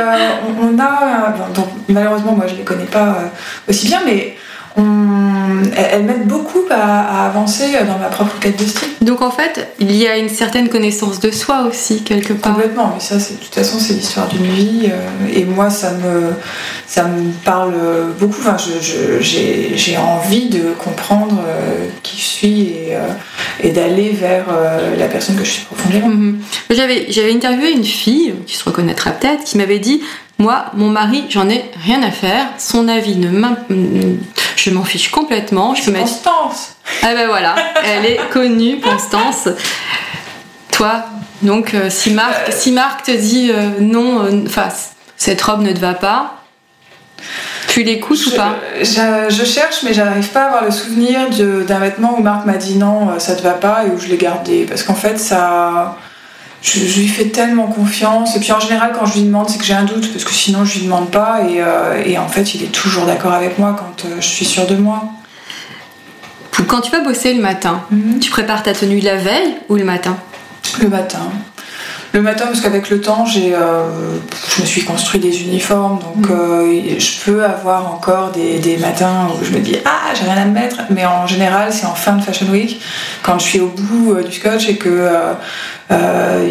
on, 0.60 0.67
on 0.67 0.79
a 0.79 1.29
bon, 1.29 1.53
donc, 1.53 1.67
malheureusement 1.88 2.34
moi 2.34 2.48
je 2.48 2.55
les 2.55 2.63
connais 2.63 2.84
pas 2.84 3.20
aussi 3.70 3.88
bien 3.88 4.01
mais 4.05 4.36
elles 4.78 5.90
elles 5.92 6.04
m'aident 6.04 6.28
beaucoup 6.28 6.63
à, 6.70 7.24
à 7.24 7.28
avancer 7.28 7.66
dans 7.88 7.98
ma 7.98 8.08
propre 8.08 8.40
quête 8.40 8.58
de 8.60 8.66
style. 8.66 8.90
Donc 9.01 9.22
en 9.22 9.32
fait, 9.32 9.74
il 9.80 9.96
y 9.96 10.08
a 10.08 10.18
une 10.18 10.30
certaine 10.30 10.70
connaissance 10.70 11.20
de 11.20 11.32
soi 11.32 11.63
aussi, 11.70 12.04
quelque 12.04 12.34
part. 12.34 12.54
Complètement, 12.54 12.92
mais 12.94 13.00
ça, 13.01 13.18
de 13.18 13.36
toute 13.40 13.54
façon, 13.54 13.78
c'est 13.80 13.94
l'histoire 13.94 14.28
d'une 14.28 14.46
vie. 14.46 14.86
euh, 14.86 15.28
et 15.34 15.46
moi, 15.46 15.70
ça 15.70 15.92
me, 15.92 16.34
ça 16.88 17.04
me 17.04 17.32
parle 17.44 17.74
beaucoup. 18.20 18.40
Enfin, 18.40 18.58
j'ai 18.60 19.98
envie 19.98 20.50
de 20.50 20.74
comprendre 20.78 21.42
euh, 21.46 21.88
qui 22.04 22.18
je 22.18 22.25
suis 22.25 22.62
et, 22.62 22.88
euh, 22.92 23.08
et 23.62 23.72
d'aller 23.72 24.12
vers 24.12 24.46
euh, 24.50 24.96
la 24.98 25.08
personne 25.08 25.36
que 25.36 25.44
je 25.44 25.51
suis 25.51 25.66
profondément. 25.66 26.10
J'avais, 26.70 27.08
j'avais 27.10 27.34
interviewé 27.34 27.72
une 27.72 27.84
fille, 27.84 28.34
qui 28.48 28.56
se 28.56 28.63
reconnaîtra 28.63 29.12
peut-être, 29.12 29.44
qui 29.44 29.58
m'avait 29.58 29.80
dit 29.80 30.01
Moi, 30.41 30.65
mon 30.74 30.89
mari, 30.89 31.25
j'en 31.29 31.48
ai 31.50 31.69
rien 31.86 32.01
à 32.01 32.10
faire. 32.10 32.48
Son 32.57 32.88
avis 32.88 33.15
ne 33.15 33.29
Je 34.55 34.69
m'en 34.71 34.83
fiche 34.83 35.12
complètement. 35.12 35.75
Je 35.75 35.83
peux. 35.91 36.00
Constance 36.00 36.75
Ah 37.03 37.13
ben 37.13 37.27
voilà, 37.27 37.53
elle 37.86 38.07
est 38.07 38.19
connue, 38.33 38.79
Constance. 38.79 39.50
Toi, 40.71 41.05
donc, 41.43 41.75
euh, 41.75 41.91
si, 41.91 42.10
Marc, 42.10 42.51
si 42.53 42.71
Marc 42.71 43.03
te 43.03 43.12
dit 43.12 43.51
euh, 43.51 43.69
non, 43.81 44.24
euh, 44.24 44.43
enfin, 44.48 44.69
cette 45.15 45.39
robe 45.43 45.62
ne 45.62 45.71
te 45.74 45.79
va 45.79 45.93
pas, 45.93 46.38
tu 47.67 47.83
l'écoutes 47.83 48.25
ou 48.25 48.31
pas? 48.31 48.55
je- 48.81 49.27
je 49.29 49.45
cherche, 49.45 49.83
mais 49.83 49.93
j'arrive 49.93 50.27
pas 50.29 50.41
à 50.41 50.48
avoir 50.48 50.65
le 50.65 50.71
souvenir 50.71 51.29
d'un 51.29 51.77
vêtement 51.79 52.15
où 52.17 52.21
Marc 52.24 52.48
m'a 52.48 52.57
dit 52.57 52.77
non, 52.79 53.12
euh, 53.12 53.19
ça 53.19 53.36
te 53.36 53.43
va 53.43 53.51
pas, 53.53 53.86
et 53.86 53.89
où 53.91 54.00
je 54.00 54.07
l'ai 54.07 54.17
gardé. 54.17 54.65
Parce 54.67 54.81
qu'en 54.81 54.95
fait, 54.95 55.19
ça. 55.19 55.98
Je, 56.62 56.80
je 56.86 57.00
lui 57.00 57.08
fais 57.08 57.25
tellement 57.25 57.68
confiance. 57.68 58.36
Et 58.36 58.39
puis 58.39 58.51
en 58.51 58.60
général, 58.60 58.91
quand 58.98 59.06
je 59.06 59.15
lui 59.15 59.24
demande, 59.24 59.50
c'est 59.50 59.58
que 59.58 59.63
j'ai 59.65 59.74
un 59.74 59.84
doute, 59.84 60.12
parce 60.12 60.24
que 60.24 60.32
sinon, 60.34 60.63
je 60.65 60.75
lui 60.80 60.86
demande 60.86 61.10
pas. 61.10 61.41
Et, 61.50 61.56
euh, 61.62 62.03
et 62.06 62.18
en 62.18 62.27
fait, 62.27 62.53
il 62.56 62.63
est 62.63 62.72
toujours 62.72 63.06
d'accord 63.06 63.34
avec 63.34 63.58
moi 63.58 63.75
quand 63.77 64.06
euh, 64.06 64.15
je 64.20 64.27
suis 64.27 64.46
sûre 64.46 64.68
de 64.68 64.75
moi. 64.75 65.03
Quand 66.68 66.82
tu 66.82 66.91
vas 66.91 67.00
bosser 67.01 67.34
le 67.34 67.41
matin, 67.41 67.82
Mhm. 67.89 68.20
tu 68.20 68.30
prépares 68.30 68.62
ta 68.62 68.74
tenue 68.74 69.00
la 69.00 69.15
veille 69.15 69.56
ou 69.70 69.75
le 69.75 69.84
matin? 69.84 70.15
Le 70.80 70.88
matin. 70.89 71.20
Le 72.13 72.22
matin, 72.22 72.46
parce 72.46 72.60
qu'avec 72.62 72.89
le 72.89 73.00
temps, 73.01 73.25
j'ai, 73.25 73.56
euh, 73.56 73.88
je 74.56 74.62
me 74.62 74.65
suis 74.68 74.84
construit 74.84 75.20
des 75.20 75.41
uniformes, 75.44 75.98
donc 76.00 76.30
euh, 76.30 76.82
je 77.00 77.20
peux 77.24 77.44
avoir 77.44 77.91
encore 77.94 78.32
des, 78.32 78.60
des 78.60 78.75
matins 78.77 79.30
où 79.34 79.46
je 79.46 79.51
me 79.51 79.60
dis 79.60 79.77
ah 79.86 80.13
j'ai 80.13 80.30
rien 80.30 80.41
à 80.41 80.46
me 80.46 80.51
mettre, 80.51 80.82
mais 80.89 81.06
en 81.06 81.25
général 81.25 81.72
c'est 81.72 81.86
en 81.86 81.96
fin 81.96 82.12
de 82.18 82.22
Fashion 82.22 82.48
Week, 82.48 82.82
quand 83.24 83.39
je 83.39 83.46
suis 83.46 83.60
au 83.62 83.70
bout 83.70 84.12
euh, 84.12 84.24
du 84.24 84.34
scotch 84.34 84.68
et 84.68 84.75
que 84.75 84.89
euh, 85.91 86.50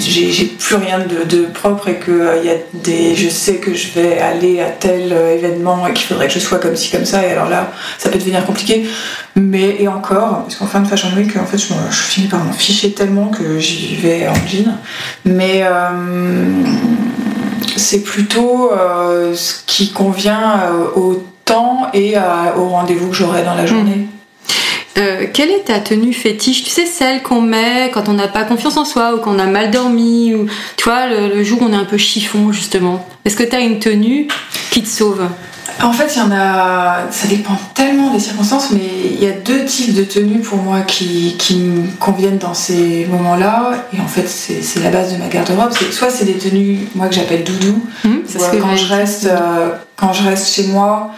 j'ai 0.00 0.46
plus 0.46 0.76
rien 0.76 0.98
de, 0.98 1.46
propre 1.46 1.88
et 1.88 1.96
que 1.96 2.10
euh, 2.10 2.42
y 2.42 2.50
a 2.50 2.54
des, 2.72 3.14
je 3.14 3.28
sais 3.28 3.56
que 3.56 3.74
je 3.74 3.92
vais 3.92 4.18
aller 4.18 4.60
à 4.60 4.70
tel 4.70 5.12
euh, 5.12 5.36
événement 5.36 5.86
et 5.86 5.92
qu'il 5.92 6.06
faudrait 6.06 6.26
que 6.26 6.32
je 6.32 6.38
sois 6.38 6.58
comme 6.58 6.74
ci 6.74 6.90
comme 6.90 7.04
ça, 7.04 7.26
et 7.26 7.30
alors 7.30 7.48
là 7.48 7.70
ça 7.98 8.08
peut 8.08 8.18
devenir 8.18 8.44
compliqué. 8.44 8.86
Mais 9.36 9.76
et 9.80 9.88
encore, 9.88 10.42
parce 10.42 10.56
qu'en 10.56 10.66
fin 10.66 10.80
de 10.80 10.88
Fashion 10.88 11.10
Week, 11.16 11.36
en 11.36 11.44
fait, 11.44 11.58
je, 11.58 11.66
je 11.90 11.96
finis 11.96 12.28
par 12.28 12.42
m'en 12.42 12.52
ficher 12.52 12.92
tellement 12.92 13.28
que 13.28 13.58
j'y 13.58 13.96
vais 13.96 14.28
en 14.28 14.34
jean. 14.46 14.78
Mais 15.24 15.64
c'est 17.76 18.02
plutôt 18.02 18.70
ce 19.34 19.54
qui 19.66 19.90
convient 19.92 20.60
au 20.94 21.24
temps 21.44 21.88
et 21.92 22.14
au 22.56 22.68
rendez-vous 22.68 23.08
que 23.08 23.16
j'aurai 23.16 23.42
dans 23.42 23.54
la 23.54 23.66
journée. 23.66 24.06
Euh, 24.96 25.26
quelle 25.32 25.50
est 25.50 25.64
ta 25.66 25.80
tenue 25.80 26.12
fétiche? 26.12 26.62
Tu 26.62 26.70
sais, 26.70 26.86
celle 26.86 27.22
qu'on 27.22 27.40
met 27.40 27.90
quand 27.92 28.08
on 28.08 28.12
n'a 28.12 28.28
pas 28.28 28.44
confiance 28.44 28.76
en 28.76 28.84
soi 28.84 29.14
ou 29.14 29.18
qu'on 29.18 29.38
a 29.40 29.46
mal 29.46 29.70
dormi 29.70 30.34
ou 30.34 30.46
tu 30.76 30.84
vois, 30.84 31.08
le, 31.08 31.34
le 31.34 31.42
jour 31.42 31.62
où 31.62 31.64
on 31.64 31.72
est 31.72 31.76
un 31.76 31.84
peu 31.84 31.96
chiffon 31.98 32.52
justement. 32.52 33.04
Est-ce 33.24 33.36
que 33.36 33.42
tu 33.42 33.56
as 33.56 33.60
une 33.60 33.80
tenue 33.80 34.28
qui 34.70 34.82
te 34.82 34.88
sauve? 34.88 35.26
En 35.82 35.92
fait, 35.92 36.06
il 36.14 36.18
y 36.18 36.22
en 36.22 36.30
a. 36.30 36.98
Ça 37.10 37.26
dépend 37.26 37.58
tellement 37.74 38.12
des 38.12 38.20
circonstances, 38.20 38.70
mais 38.70 38.88
il 39.10 39.20
y 39.20 39.26
a 39.26 39.32
deux 39.32 39.64
types 39.64 39.92
de 39.94 40.04
tenues 40.04 40.38
pour 40.38 40.58
moi 40.58 40.82
qui, 40.82 41.34
qui 41.36 41.56
me 41.56 41.88
conviennent 41.98 42.38
dans 42.38 42.54
ces 42.54 43.06
moments-là. 43.10 43.72
Et 43.92 44.00
en 44.00 44.06
fait, 44.06 44.28
c'est 44.28 44.62
c'est 44.62 44.78
la 44.80 44.90
base 44.90 45.12
de 45.12 45.18
ma 45.18 45.26
garde-robe. 45.26 45.72
Soit 45.90 46.10
c'est 46.10 46.26
des 46.26 46.34
tenues, 46.38 46.78
moi, 46.94 47.08
que 47.08 47.14
j'appelle 47.16 47.42
doudou. 47.42 47.84
Ce 48.04 48.34
que 48.38 48.56
quand, 48.60 48.76
je 48.76 48.86
reste, 48.86 49.24
euh, 49.26 49.70
quand 49.96 50.12
je 50.12 50.22
reste 50.22 50.54
chez 50.54 50.68
moi, 50.68 51.10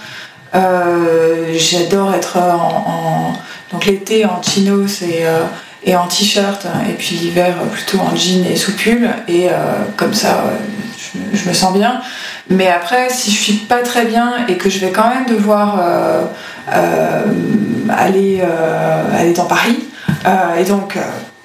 euh, 0.55 1.53
j'adore 1.59 2.15
être 2.15 2.39
en, 2.39 3.33
en- 3.33 3.33
donc 3.73 3.85
l'été 3.87 4.25
en 4.25 4.43
chinos 4.43 5.03
et, 5.03 5.27
euh, 5.27 5.41
et 5.85 5.97
en 5.97 6.07
t-shirt 6.07 6.67
et 6.89 6.93
puis 6.95 7.17
l'hiver 7.17 7.55
plutôt 7.73 7.99
en 8.01 8.15
jean 8.17 8.45
et 8.51 8.57
sous 8.57 8.73
pull 8.77 9.09
et 9.29 9.49
euh, 9.49 9.53
comme 9.97 10.15
ça 10.15 10.45
euh, 10.47 10.57
je, 11.33 11.49
me- 11.49 11.55
sens 11.55 11.73
bien. 11.73 12.01
Mais 12.51 12.69
après 12.69 13.09
si 13.11 13.31
je 13.31 13.37
suis 13.41 13.53
pas 13.55 13.83
très 13.83 14.05
bien 14.05 14.47
et 14.49 14.57
que 14.57 14.69
je 14.71 14.79
vais 14.79 14.91
quand 14.91 15.09
même 15.09 15.27
devoir 15.27 15.81
aller, 17.89 18.43
aller 19.13 19.33
dans 19.33 19.45
Paris 19.47 19.85
et 20.59 20.65
donc 20.65 20.97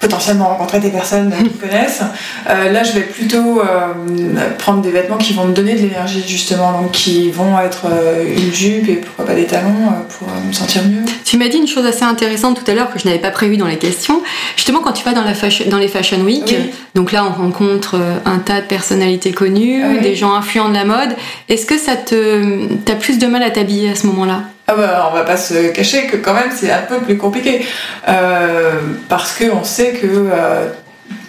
potentiellement 0.01 0.50
rencontrer 0.50 0.79
des 0.79 0.89
personnes 0.89 1.31
qui 1.38 1.43
me 1.43 1.50
connaissent. 1.70 2.01
Euh, 2.50 2.72
là, 2.72 2.84
je 2.84 2.91
vais 2.93 3.01
plutôt 3.01 3.62
euh, 3.62 4.50
prendre 4.58 4.81
des 4.81 4.89
vêtements 4.91 5.17
qui 5.17 5.34
vont 5.34 5.46
me 5.46 5.53
donner 5.53 5.75
de 5.75 5.79
l'énergie, 5.81 6.24
justement, 6.27 6.81
donc 6.81 6.91
qui 6.91 7.29
vont 7.29 7.58
être 7.60 7.86
euh, 7.86 8.25
une 8.36 8.51
jupe 8.53 8.89
et 8.89 8.96
pourquoi 8.96 9.25
pas 9.25 9.36
des 9.36 9.46
talons 9.46 9.93
pour 10.17 10.27
me 10.46 10.51
sentir 10.51 10.81
mieux. 10.84 11.03
Tu 11.24 11.38
m'as 11.38 11.48
dit 11.48 11.58
une 11.58 11.67
chose 11.67 11.86
assez 11.86 12.03
intéressante 12.03 12.62
tout 12.63 12.70
à 12.70 12.74
l'heure 12.74 12.91
que 12.91 13.00
je 13.00 13.05
n'avais 13.05 13.20
pas 13.20 13.31
prévu 13.31 13.58
dans 13.58 13.67
les 13.67 13.77
questions. 13.77 14.22
Justement, 14.58 14.79
quand 14.79 14.93
tu 14.93 15.03
vas 15.05 15.13
dans, 15.13 15.24
la 15.24 15.34
fashion- 15.36 15.70
dans 15.70 15.77
les 15.77 15.88
Fashion 15.88 16.20
Week, 16.22 16.43
Oui. 16.48 16.72
donc 16.96 17.12
là 17.12 17.24
on 17.25 17.31
rencontre 17.43 18.00
un 18.25 18.39
tas 18.39 18.62
de 18.62 18.65
personnalités 18.65 19.31
connues, 19.31 19.81
Ah 19.84 19.89
oui. 19.93 20.01
des 20.01 20.15
gens 20.15 20.34
influents 20.34 20.70
de 20.70 20.74
la 20.75 20.86
mode. 20.86 21.15
Est-ce 21.48 21.65
que 21.65 21.77
ça 21.77 21.96
te, 21.96 22.65
t'as 22.86 22.96
plus 22.96 23.20
de 23.20 23.27
mal 23.27 23.43
à 23.43 23.51
t'habiller 23.51 23.89
à 23.91 23.96
ce 23.96 24.08
moment-là? 24.08 24.41
Ah 24.71 24.75
bah, 24.77 25.09
on 25.11 25.13
va 25.13 25.25
pas 25.25 25.35
se 25.35 25.67
cacher 25.71 26.07
que 26.07 26.15
quand 26.15 26.33
même 26.33 26.49
c'est 26.55 26.71
un 26.71 26.83
peu 26.83 26.99
plus 26.99 27.17
compliqué 27.17 27.65
Euh, 28.07 28.71
parce 29.09 29.33
que 29.33 29.51
on 29.51 29.65
sait 29.65 29.91
que 29.91 30.07
euh, 30.07 30.67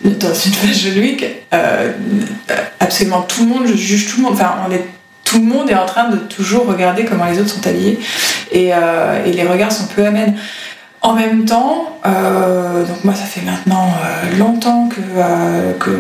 dans 0.05 0.33
une 0.33 0.53
fashion 0.53 1.01
week, 1.01 1.25
euh, 1.53 1.93
absolument 2.79 3.23
tout 3.23 3.43
le 3.43 3.49
monde 3.49 3.67
juge 3.67 4.09
tout 4.09 4.19
le 4.19 4.23
monde. 4.23 4.35
Enfin, 4.35 4.55
on 4.69 4.73
est 4.73 4.85
tout 5.25 5.39
le 5.39 5.45
monde 5.45 5.69
est 5.71 5.75
en 5.75 5.87
train 5.87 6.09
de 6.09 6.19
toujours 6.19 6.67
regarder 6.67 7.05
comment 7.05 7.25
les 7.25 7.41
autres 7.41 7.51
sont 7.51 7.67
habillés 7.67 7.99
et, 8.53 8.73
euh, 8.73 9.25
les 9.25 9.43
regards 9.43 9.73
sont 9.73 9.87
peu 9.87 10.07
amènes. 10.07 10.37
En 11.01 11.15
même 11.15 11.45
temps, 11.45 11.99
donc 12.05 13.03
moi 13.03 13.15
ça 13.15 13.25
fait 13.25 13.45
maintenant 13.45 13.89
longtemps 14.39 14.89
que, 14.89 15.91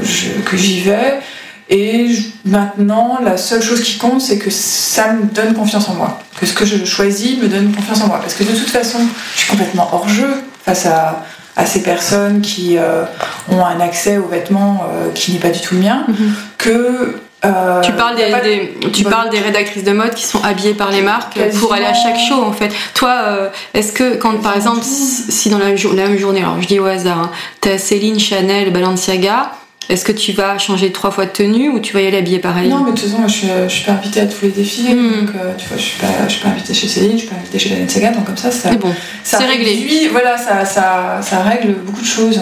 que 0.44 0.56
j'y 0.56 0.80
vais 0.82 1.18
et 1.73 2.07
maintenant 2.45 3.19
la 3.25 3.37
seule 3.37 3.62
chose 3.62 3.81
qui 3.83 3.97
compte 3.99 4.21
c'est 4.21 4.38
que 4.38 4.50
ça 4.50 5.12
me 5.14 5.25
donne 5.25 5.55
confiance 5.55 5.88
en 5.88 5.95
moi, 5.95 6.19
que 6.38 6.47
ce 6.47 6.52
que 6.52 6.64
je 6.67 6.85
choisis 6.85 7.38
me 7.38 7.49
donne 7.49 7.73
confiance 7.73 8.00
en 8.02 8.07
moi. 8.09 8.19
Parce 8.21 8.35
que 8.35 8.45
de 8.45 8.52
toute 8.52 8.69
façon 8.71 8.99
je 9.35 9.41
suis 9.41 9.50
complètement 9.50 9.88
hors 9.93 10.09
jeu 10.09 10.29
face 10.64 10.85
à, 10.87 11.25
à 11.57 11.64
ces 11.67 11.83
personnes 11.83 12.41
qui 12.43 12.76
euh, 12.79 13.05
ont 13.50 13.64
un 13.64 13.81
accès 13.81 14.19
aux 14.19 14.29
vêtements 14.29 14.85
euh, 14.93 15.11
qui 15.14 15.33
n'est 15.33 15.38
pas 15.41 15.50
du 15.50 15.61
tout 15.61 15.75
le 15.75 15.81
mien, 15.81 16.07
que 16.59 17.17
euh, 17.45 17.81
Tu 17.81 17.93
parles 17.93 18.17
des, 18.17 18.31
de- 18.31 18.88
tu 18.91 19.02
parles 19.05 19.31
des 19.31 19.41
rédactrices 19.41 19.83
de 19.85 19.93
mode 19.93 20.14
qui 20.14 20.25
sont 20.26 20.43
habillées 20.45 20.75
par 20.75 20.91
les 20.93 21.02
marques 21.02 21.35
Quasiment. 21.35 21.61
pour 21.61 21.73
aller 21.75 21.87
à 21.87 21.95
chaque 21.95 22.19
show 22.19 22.41
en 22.45 22.52
fait. 22.52 22.71
Toi, 22.95 23.14
euh, 23.26 23.49
est-ce 23.75 23.93
que 23.93 24.14
quand 24.17 24.41
par 24.43 24.55
exemple, 24.57 24.83
si 24.85 25.49
dans 25.50 25.59
la 25.59 25.67
même 25.67 25.76
journée, 26.19 26.41
alors 26.43 26.61
je 26.61 26.67
dis 26.69 26.79
au 26.79 26.87
hasard, 26.87 27.19
hein, 27.19 27.31
t'as 27.61 27.79
Céline, 27.79 28.21
Chanel, 28.21 28.71
Balenciaga, 28.73 29.50
est-ce 29.89 30.05
que 30.05 30.12
tu 30.12 30.33
vas 30.33 30.57
changer 30.59 30.93
trois 30.93 31.11
fois 31.11 31.27
de 31.27 31.31
tenue 31.31 31.69
ou 31.69 31.81
tu 31.81 31.93
vas 31.93 32.01
y 32.01 32.07
aller 32.07 32.19
habillée 32.19 32.39
pareil 32.39 32.69
Non, 32.69 32.79
mais 32.85 32.93
de 32.93 32.97
toute 32.97 33.07
façon, 33.07 33.19
moi, 33.19 33.29
je 33.29 33.33
suis, 33.35 33.49
je 33.65 33.73
suis 33.73 33.85
pas 33.85 33.93
invitée 33.93 34.21
à 34.21 34.27
tous 34.27 34.43
les 34.43 34.49
défilés. 34.51 34.95
Mm. 34.95 35.21
Donc, 35.27 35.35
euh, 35.35 35.53
tu 35.59 35.67
vois, 35.69 35.77
je 35.77 35.83
suis 35.83 35.99
pas, 36.01 36.07
je 36.29 36.33
suis 36.33 36.41
pas 36.43 36.49
invitée 36.49 36.73
chez 36.75 36.89
Céline, 36.89 37.12
je 37.12 37.17
suis 37.19 37.27
pas 37.29 37.37
invitée 37.37 37.59
chez 37.59 37.71
Balenciaga. 37.71 38.11
Donc, 38.12 38.25
comme 38.25 38.37
ça, 38.37 38.51
ça, 38.51 38.71
bon, 38.75 38.93
ça 39.25 39.39
c'est 39.39 39.45
réglé. 39.47 39.73
réduit- 39.75 40.09
voilà, 40.09 40.39
ça, 40.39 40.65
ça, 40.65 41.21
ça 41.23 41.41
règle 41.43 41.75
beaucoup 41.85 42.01
de 42.01 42.07
choses. 42.07 42.41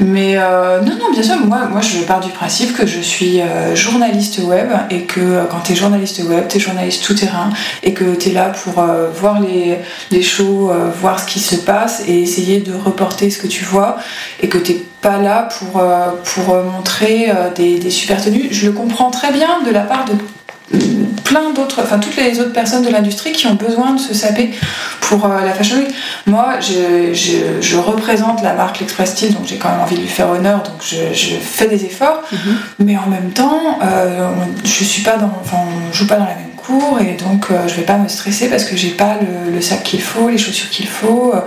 Mais 0.00 0.36
euh, 0.38 0.80
non, 0.80 0.92
non, 0.98 1.12
bien 1.12 1.22
sûr, 1.22 1.36
moi, 1.44 1.66
moi, 1.70 1.80
je 1.80 1.98
pars 2.04 2.20
du 2.20 2.30
principe 2.30 2.76
que 2.76 2.86
je 2.86 3.00
suis 3.00 3.40
euh, 3.40 3.76
journaliste 3.76 4.38
web 4.38 4.70
et 4.90 5.02
que 5.02 5.20
euh, 5.20 5.44
quand 5.50 5.60
tu 5.60 5.72
es 5.72 5.76
journaliste 5.76 6.20
web, 6.24 6.48
tu 6.48 6.56
es 6.56 6.60
journaliste 6.60 7.04
tout-terrain 7.04 7.50
et 7.82 7.92
que 7.92 8.14
tu 8.16 8.30
es 8.30 8.32
là 8.32 8.50
pour 8.64 8.78
euh, 8.82 9.08
voir 9.10 9.40
les, 9.40 9.78
les 10.10 10.22
shows, 10.22 10.70
euh, 10.70 10.90
voir 10.90 11.20
ce 11.20 11.26
qui 11.26 11.40
se 11.40 11.56
passe 11.56 12.02
et 12.08 12.22
essayer 12.22 12.60
de 12.60 12.72
reporter 12.74 13.30
ce 13.30 13.38
que 13.38 13.46
tu 13.46 13.64
vois 13.64 13.98
et 14.42 14.48
que 14.48 14.58
tu 14.58 14.74
pas 15.00 15.18
là 15.18 15.48
pour, 15.58 15.80
euh, 15.80 16.08
pour 16.24 16.54
euh, 16.54 16.64
montrer 16.64 17.30
euh, 17.30 17.50
des, 17.54 17.78
des 17.78 17.90
super 17.90 18.22
tenues. 18.22 18.48
Je 18.50 18.66
le 18.66 18.72
comprends 18.72 19.10
très 19.10 19.32
bien 19.32 19.60
de 19.64 19.70
la 19.70 19.80
part 19.80 20.04
de 20.04 20.14
plein 21.24 21.50
d'autres, 21.54 21.80
enfin 21.82 21.98
toutes 21.98 22.16
les 22.16 22.40
autres 22.40 22.52
personnes 22.52 22.82
de 22.84 22.90
l'industrie 22.90 23.32
qui 23.32 23.46
ont 23.46 23.54
besoin 23.54 23.92
de 23.94 24.00
se 24.00 24.12
saper 24.14 24.50
pour 25.00 25.26
la 25.28 25.52
Fashion 25.52 25.76
Week. 25.78 25.94
Moi, 26.26 26.54
je, 26.60 27.12
je- 27.14 27.60
je 27.60 27.76
représente 27.78 28.42
la 28.42 28.52
marque 28.54 28.80
l'Express 28.80 29.10
Style, 29.12 29.34
donc 29.34 29.46
j'ai 29.46 29.56
quand 29.56 29.70
même 29.70 29.80
envie 29.80 29.96
de 29.96 30.00
lui 30.02 30.08
faire 30.08 30.28
honneur, 30.28 30.58
donc 30.62 30.74
je, 30.82 31.14
je 31.14 31.36
fais 31.36 31.68
des 31.68 31.84
efforts, 31.86 32.22
mais 32.78 32.96
en 32.98 33.08
même 33.08 33.30
temps, 33.30 33.78
euh, 33.82 34.28
je 34.64 34.84
suis 34.84 35.02
pas 35.02 35.16
dans, 35.16 35.32
enfin, 35.42 35.56
on 35.90 35.92
joue 35.92 36.06
pas 36.06 36.16
dans 36.16 36.24
la 36.26 36.34
même 36.34 36.47
et 37.00 37.14
donc 37.14 37.46
euh, 37.50 37.66
je 37.68 37.74
vais 37.74 37.82
pas 37.82 37.96
me 37.96 38.08
stresser 38.08 38.48
parce 38.50 38.64
que 38.64 38.76
j'ai 38.76 38.90
pas 38.90 39.16
le, 39.20 39.50
le 39.52 39.60
sac 39.60 39.82
qu'il 39.82 40.02
faut, 40.02 40.28
les 40.28 40.38
chaussures 40.38 40.70
qu'il 40.70 40.86
faut. 40.88 41.32
euh, 41.34 41.40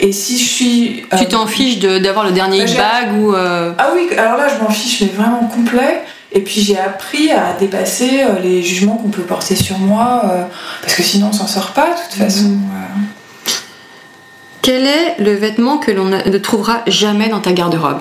et 0.00 0.12
si 0.12 0.38
je 0.38 0.44
suis, 0.48 1.06
euh, 1.12 1.16
Tu 1.18 1.26
t'en 1.26 1.46
fiches 1.46 1.78
de- 1.78 1.98
d'avoir 1.98 2.24
le 2.26 2.32
dernier 2.32 2.64
Bah, 2.66 2.72
bag 3.06 3.20
ou. 3.20 3.34
ah 3.34 3.88
oui, 3.94 4.08
alors 4.16 4.36
là, 4.36 4.46
je 4.48 4.62
m'en 4.62 4.70
fiche, 4.70 5.00
mais 5.00 5.08
vraiment 5.08 5.44
complet. 5.46 6.02
Et 6.30 6.40
puis 6.40 6.60
j'ai 6.60 6.78
appris 6.78 7.30
à 7.32 7.54
dépasser 7.58 8.22
les 8.42 8.62
jugements 8.62 8.96
qu'on 8.96 9.08
peut 9.08 9.22
porter 9.22 9.56
sur 9.56 9.78
moi, 9.78 10.22
euh, 10.30 10.44
parce 10.82 10.94
que 10.94 11.02
sinon 11.02 11.28
on 11.30 11.32
s'en 11.32 11.46
sort 11.46 11.72
pas 11.72 11.86
de 11.88 12.02
toute 12.10 12.22
façon. 12.22 12.50
euh. 12.52 13.00
Quel 14.60 14.84
est 14.86 15.16
le 15.18 15.32
vêtement 15.34 15.78
que 15.78 15.90
l'on 15.90 16.04
ne 16.04 16.38
trouvera 16.38 16.82
jamais 16.86 17.28
dans 17.30 17.40
ta 17.40 17.52
garde-robe? 17.52 18.00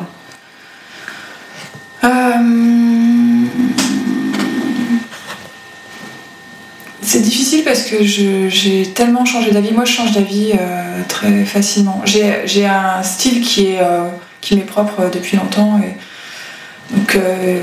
Euh, 2.03 2.09
C'est 7.07 7.21
difficile 7.21 7.63
parce 7.63 7.83
que 7.83 8.03
je- 8.03 8.49
j'ai 8.49 8.87
tellement 8.87 9.23
changé 9.23 9.51
d'avis. 9.51 9.71
Moi, 9.71 9.85
je 9.85 9.93
change 9.93 10.11
d'avis 10.11 10.51
euh, 10.59 11.01
très 11.07 11.45
facilement. 11.45 12.01
J'ai 12.03 12.65
un 12.65 13.01
style 13.01 13.39
qui 13.41 13.67
est 13.67 13.79
euh, 13.79 14.09
qui 14.41 14.57
m'est 14.57 14.63
propre 14.63 15.09
depuis 15.11 15.37
longtemps 15.37 15.79
et 15.81 15.95
donc 16.95 17.15
euh, 17.15 17.61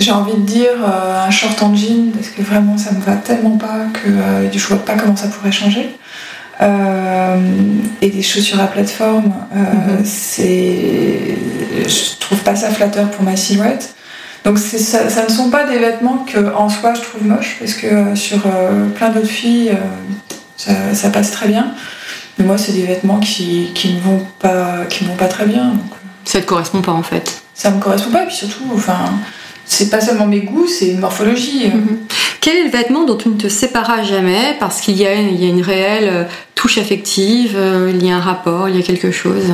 j'ai 0.00 0.10
envie 0.10 0.34
de 0.34 0.40
dire 0.46 0.72
euh, 0.84 1.26
un 1.26 1.30
short 1.30 1.62
en 1.62 1.74
jean 1.74 2.12
parce 2.12 2.28
que 2.28 2.42
vraiment 2.42 2.76
ça 2.78 2.92
me 2.92 3.00
va 3.00 3.12
tellement 3.16 3.56
pas 3.56 3.86
que 3.94 4.08
euh, 4.10 4.52
je 4.52 4.66
vois 4.66 4.84
pas 4.84 4.96
comment 4.96 5.16
ça 5.16 5.28
pourrait 5.28 5.50
changer. 5.52 5.88
Euh, 6.60 7.36
et 8.02 8.10
des 8.10 8.22
chaussures 8.22 8.60
à 8.60 8.66
plateforme, 8.66 9.32
euh, 9.56 9.98
Mhm. 9.98 10.04
c'est 10.04 11.36
je 11.86 12.18
trouve 12.20 12.38
pas 12.40 12.54
ça 12.56 12.68
flatteur 12.70 13.10
pour 13.10 13.24
ma 13.24 13.36
silhouette. 13.36 13.94
Donc 14.44 14.58
ça, 14.58 15.08
ça 15.10 15.24
ne 15.24 15.28
sont 15.30 15.50
pas 15.50 15.64
des 15.64 15.78
vêtements 15.78 16.24
que 16.26 16.54
en 16.54 16.68
soi 16.68 16.94
je 16.94 17.00
trouve 17.02 17.26
moches 17.26 17.56
parce 17.58 17.74
que 17.74 17.86
euh, 17.86 18.14
sur 18.14 18.38
euh, 18.46 18.86
plein 18.94 19.10
d'autres 19.10 19.26
filles 19.26 19.70
euh, 19.70 19.74
ça, 20.56 20.72
ça 20.94 21.10
passe 21.10 21.30
très 21.30 21.48
bien. 21.48 21.72
Mais 22.38 22.44
moi 22.44 22.56
c'est 22.56 22.72
des 22.72 22.84
vêtements 22.84 23.18
qui, 23.20 23.70
qui 23.74 23.94
me 23.94 24.00
vont 24.00 24.24
pas 24.38 24.84
qui 24.88 25.04
me 25.04 25.10
vont 25.10 25.16
pas 25.16 25.26
très 25.26 25.44
bien. 25.46 25.64
Donc, 25.70 25.80
Ça 26.24 26.40
te 26.40 26.46
correspond 26.46 26.80
pas 26.82 26.92
en 26.92 27.02
fait. 27.02 27.42
ça 27.54 27.70
me 27.70 27.80
correspond 27.80 28.10
pas 28.10 28.22
et 28.22 28.26
puis 28.26 28.36
surtout 28.36 28.64
enfin 28.74 28.98
c'est 29.66 29.90
pas 29.90 30.00
seulement 30.00 30.26
mes 30.26 30.40
goûts 30.40 30.66
c'est 30.68 30.88
une 30.90 31.00
morphologie. 31.00 31.66
Mhm. 31.68 31.98
Quel 32.40 32.56
est 32.56 32.64
le 32.64 32.70
vêtement 32.70 33.04
dont 33.04 33.16
tu 33.16 33.28
ne 33.28 33.34
te 33.36 33.48
séparas 33.48 34.02
jamais 34.04 34.56
parce 34.60 34.80
qu'il 34.80 34.96
y, 34.96 35.06
a 35.06 35.12
une- 35.14 35.34
il 35.34 35.44
y 35.44 35.46
a 35.46 35.48
une 35.50 35.60
réelle 35.60 36.28
touche 36.54 36.78
affective, 36.78 37.54
euh, 37.56 37.90
il 37.92 38.06
y 38.06 38.10
a 38.10 38.16
un 38.16 38.20
rapport, 38.20 38.68
il 38.68 38.76
y 38.76 38.78
a 38.78 38.82
quelque 38.82 39.10
chose? 39.10 39.44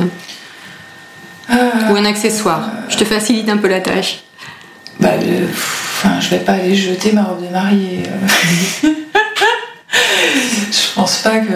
Euh, 1.49 1.55
Ou 1.91 1.95
un 1.95 2.05
accessoire? 2.05 2.69
Je 2.89 2.97
te 2.97 3.03
facilite 3.03 3.49
un 3.49 3.57
peu 3.57 3.67
la 3.67 3.79
tâche. 3.81 4.19
Bah, 4.99 5.11
le- 5.17 5.45
enfin, 5.47 6.19
je 6.19 6.29
vais 6.29 6.39
pas 6.39 6.53
aller 6.53 6.75
jeter 6.75 7.11
ma 7.11 7.23
robe 7.23 7.45
de 7.45 7.51
mariée. 7.51 8.03
euh. 8.83 8.89
je 10.71 10.93
pense 10.95 11.17
pas 11.17 11.39
que. 11.39 11.53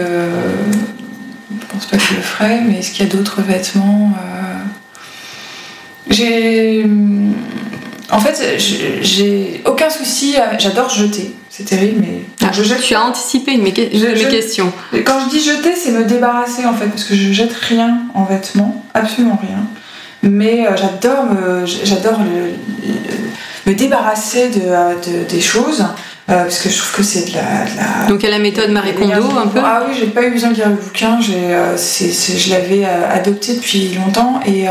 Je 1.62 1.66
pense 1.74 1.86
pas 1.86 1.98
que 1.98 2.04
je 2.04 2.16
le 2.16 2.22
ferais, 2.22 2.62
mais 2.62 2.80
est-ce 2.80 2.92
qu'il 2.92 3.06
y 3.06 3.10
a 3.10 3.12
d'autres 3.12 3.42
vêtements 3.42 4.12
euh, 4.18 4.58
J'ai. 6.10 6.86
En 8.12 8.20
fait, 8.20 8.58
j'ai- 8.58 9.62
aucun 9.66 9.90
souci. 9.90 10.36
à- 10.38 10.58
J'adore 10.58 10.90
jeter. 10.90 11.36
C'est 11.50 11.64
terrible, 11.66 12.02
mais. 12.02 12.22
Ah, 12.44 12.52
je 12.54 12.64
jette 12.64 12.82
tu 12.82 12.96
as 12.96 13.04
anticipé 13.04 13.52
une 13.54 13.62
mes, 13.62 13.72
que- 13.74 13.82
une 13.82 13.90
de 13.90 13.98
Je- 13.98 14.06
mes 14.08 14.16
je- 14.18 14.28
questions. 14.30 14.72
quand 15.06 15.20
je 15.26 15.30
dis 15.30 15.44
jeter, 15.44 15.76
c'est 15.76 15.92
me 15.92 16.04
débarrasser 16.04 16.66
en 16.66 16.74
fait, 16.74 16.88
parce 16.88 17.04
que 17.04 17.16
je 17.16 17.32
jette 17.32 17.54
rien 17.54 18.00
en 18.16 18.24
vêtements, 18.24 18.84
absolument 18.94 19.40
rien. 19.42 19.66
Mais 20.24 20.66
euh, 20.68 20.72
j'adore 20.76 21.26
me, 21.26 21.66
j'adore 21.66 22.20
le- 22.20 22.52
le- 22.88 23.19
me 23.70 23.76
débarrasser 23.76 24.50
de, 24.50 24.62
euh, 24.66 24.96
de- 25.06 25.30
des 25.30 25.42
choses, 25.42 25.82
euh, 26.30 26.44
parce 26.44 26.60
que 26.60 26.70
je 26.70 26.78
trouve 26.78 26.92
que 26.98 27.04
c'est 27.04 27.30
de 27.30 27.36
la, 27.36 27.42
de 27.66 27.78
la- 27.78 28.08
Donc 28.10 28.24
à 28.24 28.30
la 28.30 28.40
méthode 28.40 28.72
Marie 28.72 28.94
Kondo 28.96 29.38
un 29.38 29.48
peu 29.48 29.60
ah 29.64 29.84
oui, 29.88 29.96
j'ai 30.00 30.08
pas 30.08 30.24
eu 30.24 30.32
besoin 30.32 30.50
de 30.50 30.56
lire 30.56 30.70
le 30.70 30.76
bouquin, 30.76 31.20
euh, 31.30 31.78
je 31.78 32.50
l'avais 32.50 32.86
euh, 32.86 33.12
adopté 33.14 33.54
depuis 33.56 33.90
longtemps 33.96 34.40
et, 34.46 34.66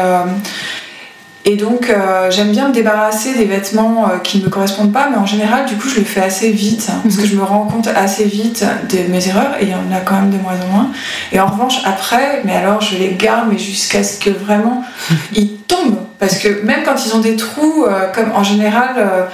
et 1.44 1.56
donc 1.56 1.90
j'aime 2.30 2.50
bien 2.50 2.68
me 2.68 2.74
débarrasser 2.74 3.34
des 3.34 3.44
vêtements 3.44 4.08
qui 4.22 4.38
ne 4.38 4.44
me 4.44 4.50
correspondent 4.50 4.92
pas, 4.92 5.08
mais 5.10 5.16
en 5.16 5.26
général 5.26 5.64
du 5.66 5.76
coup 5.76 5.88
je 5.88 5.96
le 6.00 6.04
fais 6.04 6.20
assez 6.22 6.50
vite 6.50 6.88
hein, 6.90 7.00
parce 7.04 7.16
que 7.16 7.26
je 7.26 7.36
me 7.36 7.42
rends 7.42 7.64
compte 7.66 7.86
assez 7.88 8.24
vite 8.24 8.64
de 8.90 9.10
mes 9.10 9.28
erreurs 9.28 9.52
et 9.60 9.64
il 9.64 9.70
y 9.70 9.74
en 9.74 9.90
a 9.96 10.00
quand 10.00 10.16
même 10.16 10.30
de 10.30 10.38
moins 10.38 10.54
en 10.60 10.72
moins. 10.72 10.90
Et 11.32 11.40
en 11.40 11.46
revanche 11.46 11.78
après, 11.84 12.42
mais 12.44 12.54
alors 12.54 12.80
je 12.82 12.96
les 12.96 13.14
garde 13.14 13.46
mais 13.50 13.58
jusqu'à 13.58 14.02
ce 14.02 14.18
que 14.18 14.30
vraiment 14.30 14.84
ils 15.34 15.56
tombent 15.68 16.00
parce 16.18 16.38
que 16.38 16.62
même 16.64 16.82
quand 16.84 16.96
ils 17.04 17.14
ont 17.14 17.20
des 17.20 17.36
trous, 17.36 17.84
euh, 17.86 18.06
comme 18.14 18.32
en 18.32 18.42
général. 18.42 18.94
euh, 18.98 19.24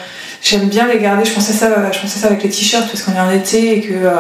J'aime 0.47 0.69
bien 0.69 0.87
les 0.87 0.99
garder. 0.99 1.25
Je 1.25 1.33
pensais 1.33 1.55
ça, 1.55 1.91
je 1.91 1.99
pensais 1.99 2.19
ça 2.19 2.27
avec 2.27 2.43
les 2.43 2.51
t-shirts 2.51 2.87
parce 2.89 3.03
qu'on 3.03 3.15
est 3.15 3.21
en 3.21 3.31
été 3.31 3.79
et 3.79 3.81
que 3.81 3.95
euh, 3.95 4.13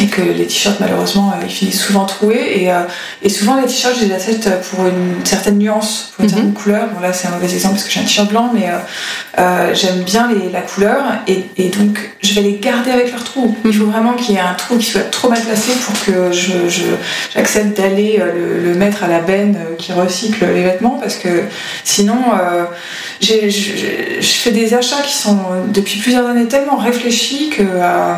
et 0.00 0.06
que 0.06 0.22
les 0.22 0.46
t-shirts 0.46 0.80
malheureusement 0.80 1.32
euh, 1.34 1.44
ils 1.44 1.50
finissent 1.52 1.80
souvent 1.82 2.04
troués. 2.06 2.62
Et, 2.62 2.72
euh, 2.72 2.80
et 3.22 3.28
souvent 3.28 3.56
les 3.60 3.66
t-shirts 3.66 3.96
je 4.00 4.06
les 4.06 4.12
achète 4.12 4.48
pour 4.70 4.86
une 4.86 5.24
certaine 5.24 5.58
nuance 5.58 6.12
pour 6.16 6.24
une 6.24 6.30
Mhm. 6.30 6.34
certaine 6.36 6.52
couleur. 6.54 6.88
Bon 6.94 7.00
là 7.00 7.12
c'est 7.12 7.28
un 7.28 7.32
mauvais 7.32 7.52
exemple 7.52 7.74
parce 7.74 7.84
que 7.84 7.90
j'ai 7.92 8.00
un 8.00 8.04
t-shirt 8.04 8.28
blanc 8.28 8.50
mais 8.54 8.68
euh, 8.68 8.78
euh, 9.38 9.74
j'aime 9.74 10.02
bien 10.02 10.28
les, 10.32 10.50
la 10.50 10.60
couleur. 10.62 11.02
Et, 11.26 11.44
et 11.56 11.68
donc 11.68 11.98
je 12.22 12.34
vais 12.34 12.40
les 12.42 12.58
garder 12.58 12.90
avec 12.90 13.10
leur 13.12 13.24
trou 13.24 13.56
il 13.64 13.74
faut 13.74 13.86
vraiment 13.86 14.14
qu'il 14.14 14.34
y 14.34 14.38
ait 14.38 14.40
un 14.40 14.54
trou 14.54 14.76
qui 14.78 14.86
soit 14.86 15.10
trop 15.10 15.28
mal 15.28 15.40
placé 15.40 15.72
pour 15.84 15.94
que 16.04 16.32
je, 16.32 16.68
je- 16.68 16.82
j'accepte 17.34 17.76
d'aller 17.76 18.18
euh, 18.20 18.32
le, 18.62 18.68
le 18.70 18.74
mettre 18.74 19.04
à 19.04 19.08
la 19.08 19.20
benne 19.20 19.56
euh, 19.58 19.74
qui 19.76 19.92
recycle 19.92 20.44
les 20.54 20.62
vêtements. 20.62 20.98
Parce 21.00 21.16
que 21.16 21.42
sinon 21.84 22.18
euh, 22.40 22.64
j'ai- 23.20 23.50
je, 23.50 24.20
fais 24.42 24.50
des 24.50 24.74
achats 24.74 25.02
qui 25.02 25.14
sont 25.14 25.38
euh, 25.38 25.62
depuis 25.68 25.98
plusieurs 26.00 26.26
années 26.26 26.46
tellement 26.46 26.76
réfléchis 26.76 27.50
que 27.50 27.62
euh, 27.62 28.14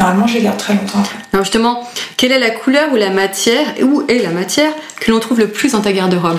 Normalement, 0.00 0.26
je 0.26 0.34
les 0.34 0.42
garde 0.42 0.58
très 0.58 0.74
longtemps 0.74 1.00
après. 1.00 1.16
Alors 1.32 1.44
justement, 1.44 1.88
quelle 2.16 2.32
est 2.32 2.38
la 2.38 2.50
couleur 2.50 2.92
ou 2.92 2.96
la 2.96 3.10
matière, 3.10 3.66
où 3.82 4.04
est 4.08 4.18
la 4.22 4.30
matière 4.30 4.72
que 5.00 5.10
l'on 5.10 5.18
trouve 5.20 5.38
le 5.40 5.48
plus 5.48 5.72
dans 5.72 5.80
ta 5.80 5.92
garde-robe? 5.92 6.38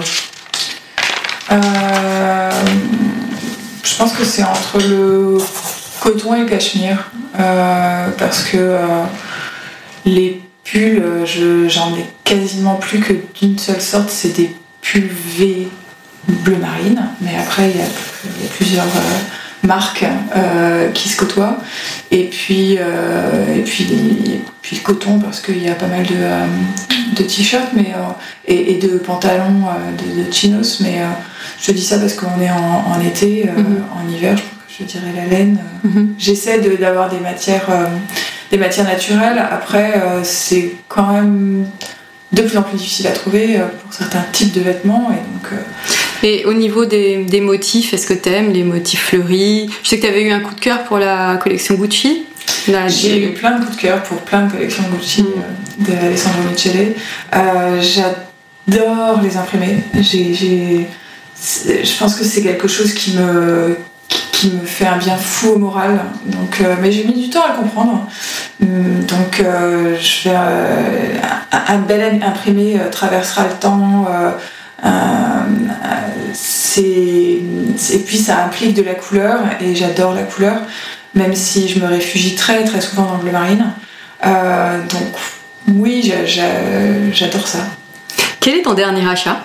Euh, 1.51 2.51
je 3.83 3.95
pense 3.97 4.13
que 4.13 4.23
c'est 4.23 4.43
entre 4.43 4.77
le 4.87 5.37
coton 5.99 6.35
et 6.35 6.41
le 6.41 6.45
cachemire. 6.45 7.09
Euh, 7.39 8.07
parce 8.17 8.43
que 8.43 8.57
euh, 8.57 9.03
les 10.05 10.41
pulls, 10.63 11.03
je- 11.25 11.67
j'en 11.67 11.93
ai 11.95 12.05
quasiment 12.23 12.75
plus 12.75 12.99
que 12.99 13.13
d'une 13.39 13.57
seule 13.57 13.81
sorte. 13.81 14.09
C'est 14.09 14.29
des 14.35 14.55
pulls 14.81 15.09
V 15.37 15.67
bleu 16.27 16.57
marine. 16.57 17.01
Mais 17.21 17.35
après, 17.37 17.69
il 17.71 17.77
y 17.77 17.81
a, 17.81 17.85
il 18.37 18.43
y 18.43 18.47
a 18.47 18.49
plusieurs 18.55 18.85
marques 19.63 20.05
euh, 20.35 20.89
qui 20.91 21.09
se 21.09 21.17
côtoient. 21.17 21.57
Et 22.11 22.25
puis, 22.25 22.77
euh, 22.79 23.55
et 23.55 23.61
puis, 23.61 24.41
puis 24.61 24.75
le 24.77 24.81
coton, 24.81 25.19
parce 25.19 25.39
qu'il 25.41 25.61
y 25.63 25.69
a 25.69 25.75
pas 25.75 25.87
mal 25.87 26.03
de, 26.05 26.13
euh, 26.15 26.45
de 27.15 27.23
t-shirts 27.23 27.69
mais, 27.73 27.91
et, 28.47 28.73
et 28.73 28.79
de 28.79 28.97
pantalons 28.97 29.63
de, 29.97 30.23
de 30.25 30.31
chinos. 30.31 30.79
Mais 30.81 30.99
je 31.61 31.71
dis 31.71 31.83
ça 31.83 31.99
parce 31.99 32.13
qu'on 32.13 32.39
est 32.41 32.49
en, 32.51 32.83
en 32.95 33.01
été, 33.01 33.45
Mhm. 33.55 33.83
en 33.95 34.09
hiver, 34.09 34.37
je, 34.37 34.83
je 34.83 34.87
dirais 34.87 35.11
la 35.15 35.25
laine. 35.25 35.59
Mhm. 35.83 36.15
J'essaie 36.17 36.59
de- 36.59 36.75
d'avoir 36.77 37.09
des 37.09 37.19
matières, 37.19 37.67
des 38.51 38.57
matières 38.57 38.85
naturelles. 38.87 39.39
Après, 39.51 40.01
c'est 40.23 40.75
quand 40.87 41.11
même 41.13 41.65
de 42.31 42.41
plus 42.43 42.57
en 42.57 42.61
plus 42.61 42.77
difficile 42.77 43.07
à 43.07 43.11
trouver 43.11 43.59
pour 43.83 43.93
certains 43.93 44.23
types 44.31 44.53
de 44.53 44.61
vêtements. 44.61 45.09
Et 45.11 45.15
donc, 45.15 45.59
Et 46.23 46.45
au 46.45 46.53
niveau 46.53 46.86
des, 46.86 47.23
des 47.23 47.39
motifs, 47.41 47.93
est-ce 47.93 48.05
que 48.08 48.13
t'aimes 48.13 48.51
les 48.51 48.63
motifs 48.63 49.05
fleuris? 49.10 49.69
Je 49.84 49.89
sais 49.89 49.99
que 49.99 50.05
t'avais 50.05 50.23
eu 50.23 50.32
un 50.32 50.41
coup 50.41 50.53
de 50.53 50.60
cœur 50.60 50.84
pour 50.84 50.97
la 50.97 51.38
collection 51.38 51.75
Gucci. 51.75 52.25
J'ai 52.88 53.23
eu 53.23 53.29
plein 53.34 53.58
de 53.58 53.63
coups 53.65 53.77
de 53.77 53.82
cœur 53.82 54.03
pour 54.03 54.17
plein 54.19 54.45
de 54.45 54.51
collections 54.51 54.84
Gucci 54.91 55.23
Mm. 55.23 55.25
euh, 55.27 55.86
de 56.01 56.05
Alessandro 56.08 56.41
Michele. 56.51 56.93
Euh, 57.36 57.82
J'adore 57.82 59.21
les 59.21 59.38
imprimer. 59.38 59.77
J'ai- 60.01 60.86
je 61.84 61.97
pense 61.97 62.15
que 62.15 62.25
c'est 62.25 62.41
quelque 62.41 62.67
chose 62.67 62.93
qui 62.93 63.12
me 63.17 63.77
qui- 64.34 64.51
me 64.51 64.65
fait 64.65 64.86
un 64.88 64.97
bien 64.97 65.17
fou 65.17 65.49
au 65.49 65.58
moral. 65.58 65.99
Donc, 66.25 66.62
euh, 66.62 66.75
mais 66.82 66.91
j'ai 66.93 67.03
mis 67.03 67.13
du 67.25 67.29
temps 67.29 67.41
à 67.43 67.49
le 67.53 67.58
comprendre. 67.62 68.08
Hum, 68.62 69.03
Donc, 69.05 69.39
euh, 69.41 69.97
je 69.99 70.29
vais, 70.29 70.36
un, 70.36 71.73
un 71.75 71.79
bel 71.79 72.21
imprimé 72.25 72.77
traversera 72.91 73.43
le 73.47 73.53
temps. 73.60 74.05
Euh, 74.83 74.87
euh, 75.85 76.23
et 76.77 77.99
puis 77.99 78.17
ça 78.17 78.45
implique 78.45 78.73
de 78.73 78.83
la 78.83 78.95
couleur 78.95 79.39
et 79.59 79.75
j'adore 79.75 80.13
la 80.13 80.23
couleur, 80.23 80.61
même 81.13 81.35
si 81.35 81.67
je 81.67 81.79
me 81.79 81.87
réfugie 81.87 82.35
très 82.35 82.63
très 82.63 82.79
souvent 82.79 83.05
dans 83.05 83.17
le 83.17 83.23
bleu 83.23 83.31
marine. 83.31 83.73
Euh, 84.25 84.81
donc 84.83 85.15
oui, 85.67 86.13
j'adore 87.11 87.47
ça. 87.47 87.59
Quel 88.39 88.55
est 88.55 88.61
ton 88.61 88.73
dernier 88.73 89.07
achat? 89.07 89.43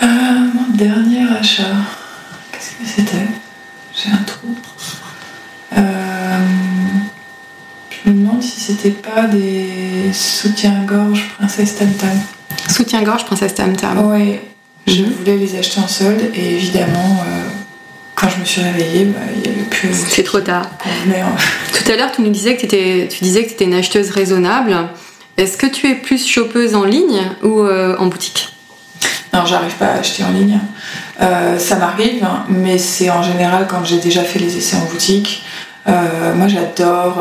Mon 0.00 0.68
dernier 0.74 1.26
achat, 1.38 1.62
qu'est-ce 2.52 2.70
que 2.70 2.86
c'était? 2.86 3.26
J'ai 3.94 4.10
un 4.10 4.22
trou. 4.24 4.54
Je 8.06 8.10
me 8.10 8.14
demande 8.14 8.42
si 8.42 8.60
c'était 8.60 8.90
pas 8.90 9.22
des 9.22 10.12
soutiens-gorge 10.12 11.28
Princesse 11.36 11.76
Tantan. 11.76 12.16
Soutien-gorge, 12.68 13.24
princesse 13.24 13.54
Tam 13.54 13.76
Tam. 13.76 13.98
Oui, 14.12 14.36
je 14.86 15.02
Mhm. 15.02 15.12
voulais 15.18 15.36
les 15.36 15.56
acheter 15.58 15.80
en 15.80 15.88
solde 15.88 16.30
et 16.34 16.54
évidemment, 16.56 17.22
euh, 17.26 17.42
quand 18.14 18.28
je 18.28 18.38
me 18.40 18.44
suis 18.44 18.62
réveillée, 18.62 19.04
bah, 19.06 19.20
il 19.34 19.40
n'y 19.42 19.56
avait 19.56 19.68
plus. 19.68 19.88
C'est 20.08 20.22
trop 20.24 20.40
tard. 20.40 20.68
hein. 20.84 20.88
Tout 21.72 21.92
à 21.92 21.96
l'heure, 21.96 22.12
tu 22.12 22.22
nous 22.22 22.30
disais 22.30 22.56
que 22.56 22.62
t'étais- 22.62 23.08
tu 23.10 23.22
disais 23.24 23.42
que 23.44 23.48
tu 23.48 23.54
étais 23.54 23.64
une 23.64 23.74
acheteuse 23.74 24.10
raisonnable. 24.10 24.74
Est-ce 25.36 25.56
que 25.58 25.66
tu 25.66 25.90
es 25.90 25.94
plus 25.94 26.26
chopeuse 26.26 26.74
en 26.74 26.84
ligne 26.84 27.22
ou 27.42 27.60
euh, 27.60 27.96
en 27.98 28.06
boutique? 28.06 28.52
Non, 29.34 29.44
j'arrive 29.44 29.74
pas 29.74 29.86
à 29.86 29.98
acheter 29.98 30.24
en 30.24 30.30
ligne. 30.30 30.58
Euh, 31.20 31.58
ça 31.58 31.76
m'arrive, 31.76 32.24
hein, 32.24 32.44
mais 32.48 32.78
c'est 32.78 33.10
en 33.10 33.22
général 33.22 33.66
quand 33.68 33.84
j'ai 33.84 33.98
déjà 33.98 34.22
fait 34.22 34.38
les 34.38 34.56
essais 34.56 34.76
en 34.76 34.84
boutique. 34.86 35.42
Moi, 35.86 36.48
j'adore. 36.48 37.18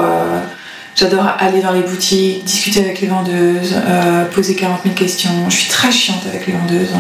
Euh, 0.96 1.08
J'adore 1.10 1.28
aller 1.40 1.62
dans 1.62 1.72
les 1.72 1.82
boutiques, 1.82 2.44
discuter 2.44 2.82
avec 2.82 3.02
les 3.02 3.08
vendeuses, 3.08 3.76
euh, 3.76 4.26
poser 4.26 4.56
40 4.56 4.82
000 4.84 4.96
questions. 4.96 5.50
Je 5.50 5.56
suis 5.56 5.70
très 5.70 5.92
chiante 5.92 6.24
avec 6.28 6.48
les 6.48 6.54
vendeuses. 6.54 6.94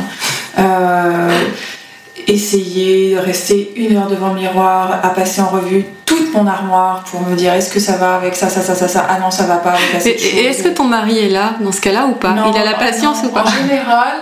Euh, 0.57 1.29
essayer 2.27 3.15
de 3.15 3.19
rester 3.19 3.71
une 3.75 3.97
heure 3.97 4.07
devant 4.07 4.29
le 4.29 4.39
miroir, 4.39 4.99
à 5.03 5.09
passer 5.09 5.41
en 5.41 5.47
revue 5.47 5.85
toute 6.05 6.33
mon 6.33 6.47
armoire 6.47 7.03
pour 7.03 7.21
me 7.21 7.35
dire 7.35 7.53
est-ce 7.53 7.71
que 7.71 7.79
ça 7.79 7.97
va 7.97 8.15
avec 8.15 8.35
ça, 8.35 8.49
ça, 8.49 8.61
ça, 8.61 8.75
ça, 8.75 8.87
ça? 8.87 9.05
Ah 9.09 9.19
non, 9.19 9.31
ça 9.31 9.43
va 9.45 9.57
pas 9.57 9.71
avec 9.71 9.93
la 9.93 10.07
Et, 10.09 10.45
est-ce 10.45 10.63
que 10.63 10.69
ton 10.69 10.85
mari 10.85 11.19
est 11.19 11.29
là 11.29 11.55
dans 11.59 11.71
ce 11.71 11.81
cas-là 11.81 12.07
ou 12.07 12.13
pas? 12.13 12.31
Non, 12.31 12.51
Il 12.53 12.59
a 12.59 12.65
la 12.65 12.77
patience 12.77 13.23
non. 13.23 13.29
ou 13.29 13.31
pas? 13.31 13.43
En 13.43 13.47
général, 13.47 14.13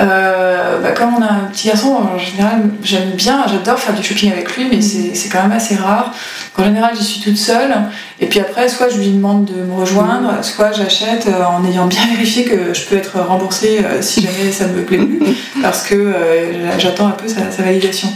euh, 0.00 0.80
bah, 0.80 0.90
comme 0.92 1.14
on 1.18 1.22
a 1.22 1.26
un 1.30 1.44
petit 1.52 1.68
garçon, 1.68 1.88
en 2.14 2.18
général, 2.18 2.62
j'aime 2.82 3.10
bien, 3.10 3.44
j'adore 3.48 3.78
faire 3.78 3.94
du 3.94 4.02
shopping 4.02 4.32
avec 4.32 4.56
lui, 4.56 4.66
mais 4.70 4.78
Mm. 4.78 5.14
c'est 5.14 5.28
quand 5.28 5.42
même 5.42 5.52
assez 5.52 5.76
rare. 5.76 6.12
En 6.58 6.64
général, 6.64 6.92
j'y 6.96 7.04
suis 7.04 7.20
toute 7.20 7.36
seule, 7.36 7.72
et 8.20 8.26
puis 8.26 8.40
après, 8.40 8.68
soit 8.68 8.88
je 8.88 8.98
lui 8.98 9.08
demande 9.08 9.44
de 9.44 9.62
me 9.62 9.74
rejoindre, 9.74 10.32
Mm. 10.38 10.42
soit 10.42 10.72
j'achète 10.72 11.26
euh, 11.26 11.44
en 11.44 11.64
ayant 11.64 11.86
bien 11.86 12.02
vérifié 12.14 12.44
que 12.44 12.72
je 12.74 12.82
peux 12.84 12.96
être 12.96 13.18
remboursée 13.20 13.80
euh, 13.84 14.00
si 14.02 14.22
jamais 14.26 14.50
ça 14.50 14.66
ne 14.66 14.72
me 14.74 14.82
plaît 14.82 14.98
plus, 14.98 15.20
parce 15.62 15.82
que 15.82 15.94
euh, 15.94 16.78
j'attends 16.78 17.08
un 17.08 17.12
peu 17.12 17.28
sa, 17.28 17.50
sa 17.50 17.62
validation. 17.62 18.08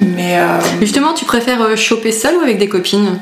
Mais 0.00 0.38
euh, 0.38 0.58
Justement, 0.80 1.14
tu 1.14 1.24
préfères 1.24 1.76
choper 1.76 2.12
seule 2.12 2.36
ou 2.36 2.40
avec 2.40 2.58
des 2.58 2.68
copines? 2.68 3.18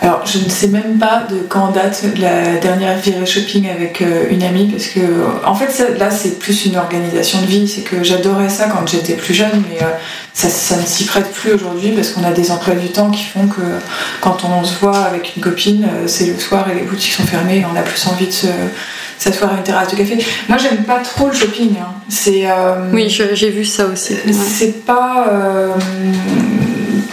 Alors, 0.00 0.22
je 0.26 0.38
ne 0.38 0.48
sais 0.48 0.66
même 0.66 0.98
pas 0.98 1.24
de 1.30 1.36
quand 1.48 1.68
date 1.68 2.02
la 2.18 2.56
dernière 2.56 2.98
virée 2.98 3.24
shopping 3.26 3.68
avec 3.70 4.02
euh, 4.02 4.24
une 4.30 4.42
amie, 4.42 4.66
parce 4.66 4.86
que, 4.86 5.00
en 5.46 5.54
fait, 5.54 5.70
ça- 5.70 5.90
là, 5.96 6.10
c'est 6.10 6.38
plus 6.40 6.64
une 6.66 6.76
organisation 6.76 7.40
de 7.40 7.46
vie. 7.46 7.68
C'est 7.68 7.82
que 7.82 8.02
j'adorais 8.02 8.48
ça 8.48 8.64
quand 8.64 8.88
j'étais 8.88 9.12
plus 9.14 9.34
jeune, 9.34 9.62
mais 9.70 9.80
euh, 9.82 9.86
ça, 10.34 10.48
ça 10.48 10.76
ne 10.76 10.82
s'y 10.86 11.04
prête 11.04 11.30
plus 11.30 11.52
aujourd'hui, 11.52 11.90
parce 11.92 12.08
qu'on 12.10 12.24
a 12.24 12.32
des 12.32 12.50
emplois 12.50 12.74
du 12.74 12.88
temps 12.88 13.10
qui 13.10 13.22
font 13.22 13.46
que 13.46 13.60
quand 14.20 14.38
on 14.44 14.64
se 14.64 14.74
voit 14.80 15.04
avec 15.04 15.36
une 15.36 15.42
copine, 15.42 15.84
euh, 15.84 16.08
c'est 16.08 16.26
le 16.26 16.38
soir 16.38 16.66
et 16.70 16.74
les 16.74 16.82
boutiques 16.82 17.12
sont 17.12 17.26
fermées, 17.26 17.58
et 17.58 17.64
on 17.72 17.76
a 17.78 17.82
plus 17.82 18.04
envie 18.08 18.26
de 18.26 18.32
se 18.32 18.46
s'asseoir 19.18 19.52
à 19.52 19.56
une 19.58 19.62
terrasse 19.62 19.92
de 19.92 19.96
café. 19.96 20.18
Moi, 20.48 20.58
j'aime 20.58 20.82
pas 20.84 20.98
trop 20.98 21.28
le 21.28 21.32
shopping. 21.34 21.74
hein. 21.80 21.92
C'est. 22.08 22.46
euh, 22.50 22.90
Oui, 22.92 23.08
j'ai 23.08 23.50
vu 23.50 23.64
ça 23.64 23.86
aussi. 23.86 24.14
ouais. 24.14 24.32
c'est 24.32 24.84
pas. 24.84 25.26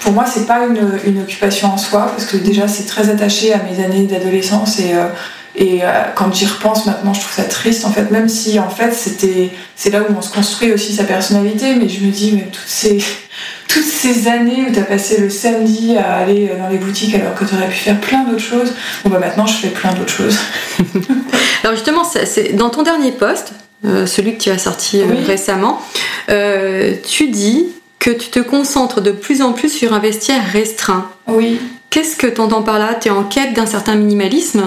Pour 0.01 0.13
moi, 0.13 0.25
c'est 0.25 0.45
pas 0.45 0.65
une, 0.65 0.99
une 1.05 1.21
occupation 1.21 1.69
en 1.73 1.77
soi, 1.77 2.11
parce 2.15 2.25
que 2.25 2.37
déjà, 2.37 2.67
c'est 2.67 2.85
très 2.85 3.09
attaché 3.09 3.53
à 3.53 3.59
mes 3.63 3.83
années 3.83 4.05
d'adolescence 4.05 4.79
et. 4.79 4.93
euh, 4.93 5.07
et 5.55 5.79
euh, 5.83 5.87
quand 6.15 6.33
j'y 6.33 6.45
repense 6.45 6.85
maintenant, 6.85 7.13
je 7.13 7.19
trouve 7.21 7.33
ça 7.33 7.43
triste 7.43 7.83
en 7.83 7.89
fait, 7.91 8.11
même 8.11 8.29
si 8.29 8.59
en 8.59 8.69
fait 8.69 8.93
c'était 8.93 9.49
c'est 9.75 9.89
là 9.89 10.03
où 10.03 10.13
on 10.17 10.21
se 10.21 10.31
construit 10.31 10.71
aussi 10.71 10.93
sa 10.93 11.03
personnalité. 11.03 11.75
Mais 11.75 11.89
je 11.89 12.01
me 12.05 12.11
dis, 12.11 12.31
mais 12.33 12.43
toutes 12.51 12.67
ces 12.67 12.99
toutes 13.67 13.83
ces 13.83 14.27
années 14.29 14.67
où 14.69 14.71
tu 14.71 14.79
as 14.79 14.83
passé 14.83 15.19
le 15.19 15.29
samedi 15.29 15.97
à 15.97 16.17
aller 16.17 16.51
dans 16.57 16.69
les 16.69 16.77
boutiques 16.77 17.13
alors 17.15 17.33
que 17.33 17.43
tu 17.43 17.55
aurais 17.55 17.67
pu 17.67 17.75
faire 17.75 17.99
plein 17.99 18.23
d'autres 18.25 18.39
choses, 18.43 18.71
bon 19.03 19.09
bah 19.09 19.19
maintenant 19.19 19.47
je 19.47 19.55
fais 19.55 19.69
plein 19.69 19.91
d'autres 19.91 20.13
choses. 20.13 20.37
Alors 21.63 21.75
justement, 21.75 22.03
c'est 22.05 22.53
dans 22.55 22.69
ton 22.69 22.83
dernier 22.83 23.11
post, 23.11 23.51
euh, 23.85 24.05
celui 24.05 24.35
que 24.37 24.41
tu 24.43 24.51
as 24.51 24.59
sorti 24.59 25.01
euh, 25.01 25.05
Oui. 25.09 25.23
récemment, 25.25 25.81
euh, 26.29 26.93
tu 27.05 27.27
dis 27.27 27.65
que 27.99 28.11
tu 28.11 28.29
te 28.29 28.39
concentres 28.39 29.01
de 29.01 29.11
plus 29.11 29.41
en 29.41 29.51
plus 29.53 29.69
sur 29.69 29.93
un 29.93 29.99
vestiaire 29.99 30.41
restreint. 30.51 31.09
Oui. 31.27 31.59
Qu'est-ce 31.89 32.15
que 32.15 32.27
tu 32.27 32.39
entends 32.41 32.63
par 32.63 32.79
là? 32.79 32.95
Tu 32.99 33.07
es 33.09 33.11
en 33.11 33.23
quête 33.23 33.53
d'un 33.53 33.65
certain 33.65 33.95
minimalisme? 33.95 34.63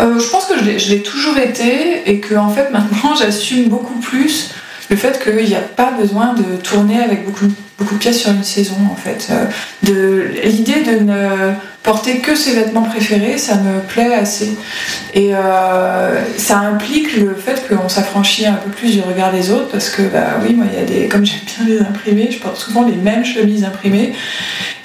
Euh, 0.00 0.18
je 0.18 0.28
pense 0.28 0.46
que 0.46 0.58
je 0.58 0.90
l'ai- 0.90 1.02
toujours 1.02 1.38
été 1.38 2.02
et 2.06 2.18
que 2.20 2.34
en 2.34 2.50
fait 2.50 2.70
maintenant 2.72 3.14
j'assume 3.18 3.68
beaucoup 3.68 3.98
plus 4.00 4.50
le 4.90 4.96
fait 4.96 5.22
qu'il 5.22 5.46
n'y 5.46 5.54
a 5.54 5.60
pas 5.60 5.92
besoin 5.92 6.34
de 6.34 6.56
tourner 6.62 7.00
avec 7.02 7.24
beaucoup, 7.24 7.46
beaucoup 7.78 7.94
de 7.94 8.00
pièces 8.00 8.20
sur 8.20 8.30
une 8.30 8.44
saison 8.44 8.76
en 8.90 8.96
fait. 8.96 9.28
Euh, 9.30 10.28
L'idée 10.44 10.82
de 10.82 11.04
ne 11.04 11.52
porter 11.82 12.18
que 12.18 12.34
ses 12.34 12.54
vêtements 12.54 12.82
préférés, 12.82 13.36
ça 13.36 13.56
me 13.56 13.80
plaît 13.80 14.14
assez. 14.14 14.56
Et 15.12 15.34
euh, 15.34 16.24
ça 16.38 16.58
implique 16.58 17.16
le 17.16 17.34
fait 17.34 17.66
qu'on 17.68 17.88
s'affranchit 17.88 18.46
un 18.46 18.54
peu 18.54 18.70
plus 18.70 18.92
du 18.92 19.00
regard 19.02 19.32
des 19.32 19.50
autres 19.50 19.68
parce 19.70 19.90
que 19.90 20.02
bah 20.02 20.40
oui, 20.42 20.54
moi 20.54 20.66
il 20.72 20.78
y 20.78 20.82
a 20.82 20.86
des. 20.86 21.08
Comme 21.08 21.26
j'aime 21.26 21.40
bien 21.44 21.76
les 21.76 21.80
imprimés, 21.80 22.30
je 22.30 22.38
porte 22.38 22.56
souvent 22.56 22.84
les 22.84 22.96
mêmes 22.96 23.24
chemises 23.24 23.64
imprimées. 23.64 24.12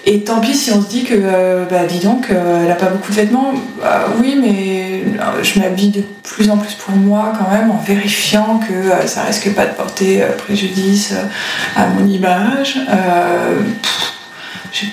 Et 0.05 0.21
tant 0.21 0.39
pis 0.39 0.55
si 0.55 0.71
on 0.71 0.81
se 0.81 0.87
dit 0.87 1.03
que, 1.03 1.13
euh, 1.13 1.65
bah 1.69 1.85
dis 1.87 1.99
donc, 1.99 2.29
elle 2.31 2.71
a 2.71 2.75
pas 2.75 2.87
beaucoup 2.87 3.11
de 3.11 3.17
vêtements. 3.17 3.53
Bah, 3.81 4.07
oui, 4.19 4.37
mais 4.41 5.03
je 5.43 5.59
m'habille 5.59 5.89
de 5.89 6.03
plus 6.23 6.49
en 6.49 6.57
plus 6.57 6.73
pour 6.73 6.95
moi 6.95 7.33
quand 7.37 7.51
même, 7.51 7.69
en 7.69 7.77
vérifiant 7.77 8.59
que 8.59 9.07
ça 9.07 9.23
risque 9.23 9.53
pas 9.53 9.65
de 9.65 9.73
porter 9.73 10.23
préjudice 10.37 11.13
à 11.75 11.87
mon 11.87 12.07
image. 12.07 12.78
Euh, 12.89 13.59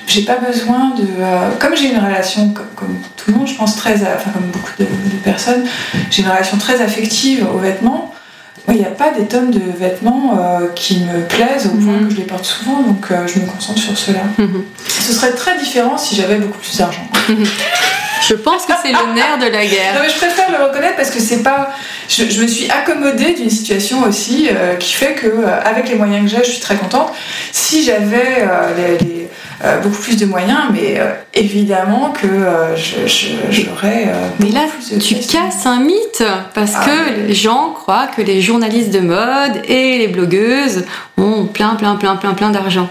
j'ai- 0.09 0.23
pas 0.23 0.37
besoin 0.39 0.95
de. 0.99 1.03
euh, 1.21 1.51
comme 1.61 1.77
j'ai 1.77 1.91
une 1.93 1.99
relation, 1.99 2.49
comme, 2.51 2.67
comme 2.75 2.99
tout 3.17 3.31
le 3.31 3.37
monde, 3.39 3.47
je 3.49 3.55
pense, 3.55 3.77
très. 3.77 3.95
Enfin, 4.03 4.31
comme 4.33 4.51
beaucoup 4.51 4.73
de, 4.79 4.85
de 4.85 5.17
personnes, 5.23 5.65
j'ai 6.11 6.23
une 6.23 6.29
relation 6.29 6.57
très 6.57 6.81
affective 6.81 7.47
aux 7.55 7.59
vêtements. 7.59 8.13
Il 8.69 8.75
n'y 8.77 8.85
a 8.85 8.91
pas 8.91 9.11
des 9.13 9.27
tonnes 9.27 9.53
de 9.53 9.61
vêtements 9.79 10.37
euh, 10.41 10.67
qui 10.75 10.99
me 11.01 11.21
plaisent 11.29 11.67
au 11.67 11.77
point 11.77 11.93
Mhm. 11.99 12.09
que 12.09 12.15
je 12.15 12.17
les 12.17 12.25
porte 12.25 12.45
souvent, 12.45 12.81
donc 12.83 13.07
euh, 13.13 13.25
je 13.29 13.39
me 13.39 13.47
concentre 13.47 13.79
sur 13.81 13.97
cela. 13.97 14.21
Mhm. 14.39 14.65
Ce 14.89 15.13
serait 15.13 15.31
très 15.33 15.57
différent 15.59 15.97
si 15.97 16.17
j'avais 16.17 16.37
beaucoup 16.37 16.59
plus 16.59 16.77
d'argent. 16.79 17.07
Je 18.29 18.35
pense 18.35 18.67
que 18.67 18.73
c'est 18.83 18.93
le 18.93 19.15
nerf 19.15 19.39
de 19.39 19.47
la 19.47 19.63
Non 19.65 19.71
guerre. 19.71 19.95
mais 20.03 20.09
je 20.09 20.17
préfère 20.17 20.51
le 20.51 20.65
reconnaître 20.67 20.97
parce 20.97 21.11
que 21.11 21.21
c'est 21.21 21.43
pas. 21.43 21.71
Je, 22.09 22.25
je 22.29 22.43
me 22.43 22.47
suis 22.47 22.69
accommodée 22.71 23.35
d'une 23.35 23.51
situation 23.51 24.03
aussi 24.05 24.49
euh, 24.51 24.75
qui 24.77 24.93
fait 24.95 25.15
que 25.15 25.27
euh, 25.27 25.61
avec 25.65 25.89
les 25.89 25.95
moyens 25.97 26.25
que 26.31 26.37
j'ai, 26.37 26.45
je 26.45 26.51
suis 26.53 26.61
très 26.61 26.77
contente. 26.77 27.13
Si 27.53 27.85
j'avais 27.85 28.39
euh, 28.43 28.75
les- 28.77 28.99
les, 29.07 29.29
beaucoup 29.83 29.97
plus 30.03 30.17
de 30.19 30.27
moyens, 30.27 30.65
mais 30.73 31.01
évidemment 31.35 32.11
que 32.11 32.27
j'aurais. 33.51 34.09
Mais 34.39 34.51
là, 34.51 34.67
tu 35.01 35.15
casses 35.15 35.65
un 35.67 35.81
mythe 35.81 36.23
parce 36.55 36.73
Ah, 36.77 36.85
que 36.85 37.11
mais- 37.21 37.27
les 37.29 37.35
gens 37.35 37.71
croient 37.71 38.09
que 38.15 38.23
les 38.23 38.41
journalistes 38.43 38.91
de 38.91 39.01
mode 39.01 39.63
et 39.69 39.99
les 39.99 40.09
blogueuses 40.09 40.85
ont 41.17 41.47
plein, 41.47 41.75
plein, 41.77 41.97
plein, 41.97 42.17
plein, 42.17 42.35
plein 42.35 42.51
d'argent. 42.51 42.89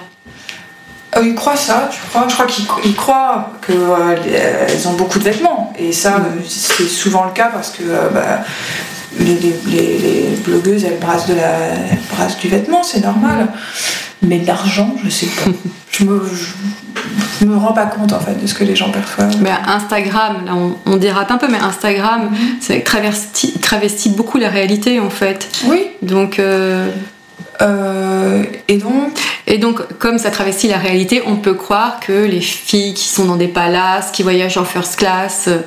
Euh, 1.17 1.21
ils 1.25 1.35
croient 1.35 1.55
ça, 1.55 1.89
tu 1.91 1.99
crois? 2.09 2.25
Je 2.27 2.33
crois 2.33 2.45
qu'ils 2.45 2.65
ils 2.85 2.95
croient 2.95 3.51
qu'elles 3.65 4.87
ont 4.87 4.93
beaucoup 4.93 5.19
de 5.19 5.23
vêtements. 5.23 5.73
Et 5.79 5.91
ça, 5.91 6.15
euh, 6.15 6.41
c'est 6.47 6.87
souvent 6.87 7.25
le 7.25 7.31
cas 7.31 7.49
parce 7.53 7.69
que 7.71 7.83
euh, 7.83 8.09
bah, 8.13 8.43
les, 9.19 9.35
les- 9.35 9.55
les- 9.67 9.97
les 9.97 10.35
blogueuses, 10.45 10.83
elles 10.83 10.99
brassent, 10.99 11.27
de 11.27 11.35
la, 11.35 11.49
elles 11.91 11.99
brassent 12.15 12.37
du 12.37 12.49
vêtement, 12.49 12.83
c'est 12.83 13.01
normal. 13.01 13.47
Mais 14.21 14.39
de 14.39 14.47
l'argent, 14.47 14.95
je 15.03 15.09
sais 15.09 15.27
pas. 15.27 15.51
je, 15.91 16.03
me, 16.03 16.21
je, 16.33 16.45
je 17.41 17.45
me 17.45 17.55
rends 17.55 17.73
pas 17.73 17.85
compte 17.85 18.11
en 18.11 18.19
fait 18.19 18.41
de 18.41 18.47
ce 18.47 18.53
que 18.53 18.63
les 18.63 18.75
gens 18.75 18.89
perçoivent. 18.91 19.37
Ben, 19.37 19.57
Instagram, 19.67 20.45
là 20.45 20.53
on, 20.55 20.75
on 20.85 20.97
dérape 20.97 21.31
un 21.31 21.37
peu, 21.37 21.47
mais 21.49 21.59
Instagram, 21.59 22.29
ça 22.59 22.73
travestit, 22.81 23.53
travestit 23.59 24.09
beaucoup 24.09 24.37
la 24.37 24.49
réalité 24.49 24.99
en 24.99 25.09
fait. 25.09 25.47
Oui. 25.65 25.87
Donc, 26.01 26.39
euh, 27.61 28.43
et 28.67 28.77
donc, 28.77 29.19
et 29.47 29.57
donc, 29.57 29.81
comme 29.99 30.17
ça 30.17 30.31
travestit 30.31 30.67
la 30.67 30.77
réalité, 30.77 31.21
on 31.25 31.35
peut 31.35 31.53
croire 31.53 31.99
que 31.99 32.11
les 32.25 32.41
filles 32.41 32.93
qui 32.93 33.05
sont 33.07 33.25
dans 33.25 33.35
des 33.35 33.47
palaces, 33.47 34.11
qui 34.11 34.23
voyagent 34.23 34.57
en 34.57 34.65
first 34.65 34.95
class, 34.95 35.45
euh, 35.47 35.59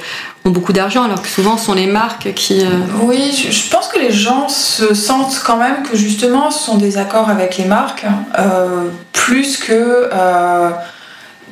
ont 0.44 0.50
beaucoup 0.50 0.72
d'argent, 0.72 1.04
alors 1.04 1.22
que 1.22 1.28
souvent 1.28 1.56
ce 1.56 1.66
sont 1.66 1.74
les 1.74 1.86
marques 1.86 2.32
qui. 2.34 2.60
euh, 2.64 2.68
Oui, 3.02 3.32
je, 3.50 3.70
pense 3.70 3.88
que 3.88 3.98
les 3.98 4.10
gens 4.10 4.48
se 4.48 4.94
sentent 4.94 5.40
quand 5.44 5.56
même 5.56 5.82
que 5.82 5.96
justement 5.96 6.50
ce 6.50 6.64
sont 6.64 6.76
des 6.76 6.98
accords 6.98 7.28
avec 7.28 7.56
les 7.56 7.64
marques, 7.64 8.04
euh, 8.38 8.88
plus 9.12 9.56
que 9.56 10.08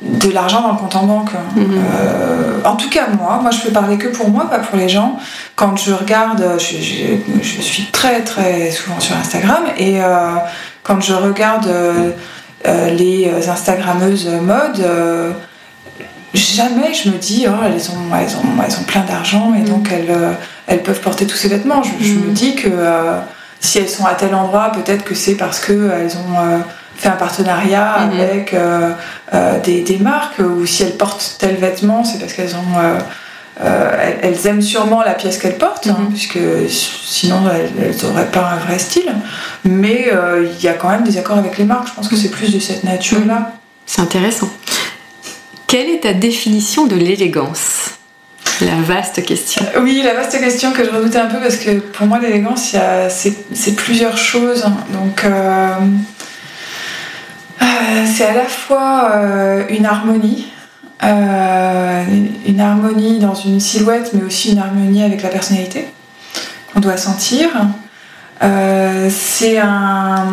de 0.03 0.29
l'argent 0.31 0.61
dans 0.61 0.71
le 0.73 0.77
compte 0.77 0.95
en 0.95 1.03
banque. 1.03 1.31
Mhm. 1.55 1.65
Euh, 1.73 2.59
en 2.63 2.75
tout 2.75 2.89
cas, 2.89 3.07
moi, 3.19 3.39
moi 3.41 3.51
je 3.51 3.59
peux 3.61 3.71
parler 3.71 3.97
que 3.97 4.07
pour 4.09 4.29
moi, 4.29 4.49
pas 4.49 4.59
pour 4.59 4.77
les 4.77 4.89
gens. 4.89 5.17
Quand 5.55 5.75
je 5.77 5.91
regarde, 5.93 6.43
je, 6.59 6.77
je- 6.77 7.41
je 7.41 7.61
suis 7.61 7.85
très 7.91 8.21
très 8.21 8.69
souvent 8.71 8.99
sur 8.99 9.15
Instagram 9.17 9.63
et 9.77 10.01
euh, 10.03 10.35
quand 10.83 11.01
je 11.01 11.13
regarde 11.13 11.67
euh, 11.67 12.11
euh, 12.67 12.89
les 12.91 13.31
Instagrammeuses 13.49 14.27
mode, 14.41 14.79
euh, 14.81 15.31
jamais 16.33 16.93
je 16.93 17.09
me 17.09 17.17
dis, 17.17 17.45
oh, 17.49 17.53
elles 17.65 17.89
ont, 17.91 18.15
elles 18.15 18.35
ont, 18.37 18.63
elles 18.63 18.77
ont 18.79 18.83
plein 18.83 19.01
d'argent 19.03 19.53
et 19.55 19.61
donc 19.67 19.89
elles, 19.91 20.09
euh, 20.11 20.31
elles 20.67 20.83
peuvent 20.83 20.99
porter 21.01 21.25
tous 21.25 21.37
ces 21.37 21.47
vêtements. 21.47 21.81
Je, 21.83 22.05
je 22.05 22.13
me 22.13 22.27
Mm. 22.29 22.33
dis 22.33 22.55
que 22.55 22.67
euh, 22.71 23.19
si 23.59 23.79
elles 23.79 23.89
sont 23.89 24.05
à 24.05 24.13
tel 24.13 24.35
endroit, 24.35 24.71
peut-être 24.71 25.03
que 25.03 25.15
c'est 25.15 25.35
parce 25.35 25.59
qu'elles 25.59 26.15
ont 26.17 26.39
euh, 26.39 26.57
fait 26.97 27.09
un 27.09 27.15
partenariat 27.15 28.09
Mhm. 28.11 28.19
avec 28.19 28.53
euh, 28.53 28.91
euh, 29.33 29.59
des, 29.59 29.81
des 29.81 29.97
marques 29.97 30.39
ou 30.39 30.65
si 30.65 30.83
elles 30.83 30.97
portent 30.97 31.35
tel 31.39 31.55
vêtement, 31.55 32.03
c'est 32.03 32.19
parce 32.19 32.33
qu'elles 32.33 32.55
ont. 32.55 32.79
euh, 32.79 32.99
elles, 34.21 34.45
aiment 34.45 34.61
sûrement 34.61 35.01
la 35.01 35.13
pièce 35.13 35.39
qu'elles 35.39 35.57
portent, 35.57 35.87
hein, 35.87 35.97
Mhm. 35.99 36.09
puisque 36.09 36.37
sinon 36.69 37.41
elles 37.51 37.95
n'auraient 38.03 38.27
pas 38.31 38.51
un 38.51 38.57
vrai 38.57 38.77
style. 38.77 39.11
Mais 39.63 40.11
il 40.43 40.63
y 40.63 40.67
a 40.67 40.73
quand 40.73 40.89
même 40.89 41.03
des 41.03 41.17
accords 41.17 41.39
avec 41.39 41.57
les 41.57 41.63
marques. 41.63 41.87
Je 41.87 41.93
pense 41.93 42.07
que 42.07 42.15
c'est 42.15 42.29
plus 42.29 42.53
de 42.53 42.59
cette 42.59 42.83
nature-là. 42.83 43.53
C'est 43.87 44.01
intéressant. 44.01 44.49
Quelle 45.65 45.89
est 45.89 46.01
ta 46.03 46.13
définition 46.13 46.85
de 46.85 46.95
l'élégance? 46.95 47.91
La 48.61 48.75
vaste 48.81 49.23
question. 49.25 49.63
Oui, 49.81 50.01
la 50.03 50.13
vaste 50.13 50.39
question 50.39 50.71
que 50.71 50.83
je 50.85 50.89
redoutais 50.89 51.17
un 51.19 51.25
peu 51.27 51.37
parce 51.39 51.57
que 51.57 51.71
pour 51.79 52.05
moi 52.07 52.19
l'élégance, 52.19 52.75
c'est 53.09 53.75
plusieurs 53.75 54.17
choses. 54.17 54.63
Donc 54.93 55.25
euh, 55.25 55.29
euh, 55.29 55.79
c'est 58.05 58.25
à 58.25 58.33
la 58.33 58.45
fois 58.45 59.11
euh, 59.13 59.63
une 59.69 59.85
harmonie, 59.85 60.47
euh, 61.03 62.03
une 62.47 62.59
harmonie 62.59 63.19
dans 63.19 63.35
une 63.35 63.59
silhouette, 63.59 64.11
mais 64.13 64.23
aussi 64.23 64.51
une 64.51 64.59
harmonie 64.59 65.03
avec 65.03 65.21
la 65.21 65.29
personnalité 65.29 65.87
qu'on 66.73 66.79
doit 66.79 66.97
sentir. 66.97 67.49
Euh, 68.43 69.09
c'est 69.09 69.57
un, 69.57 70.27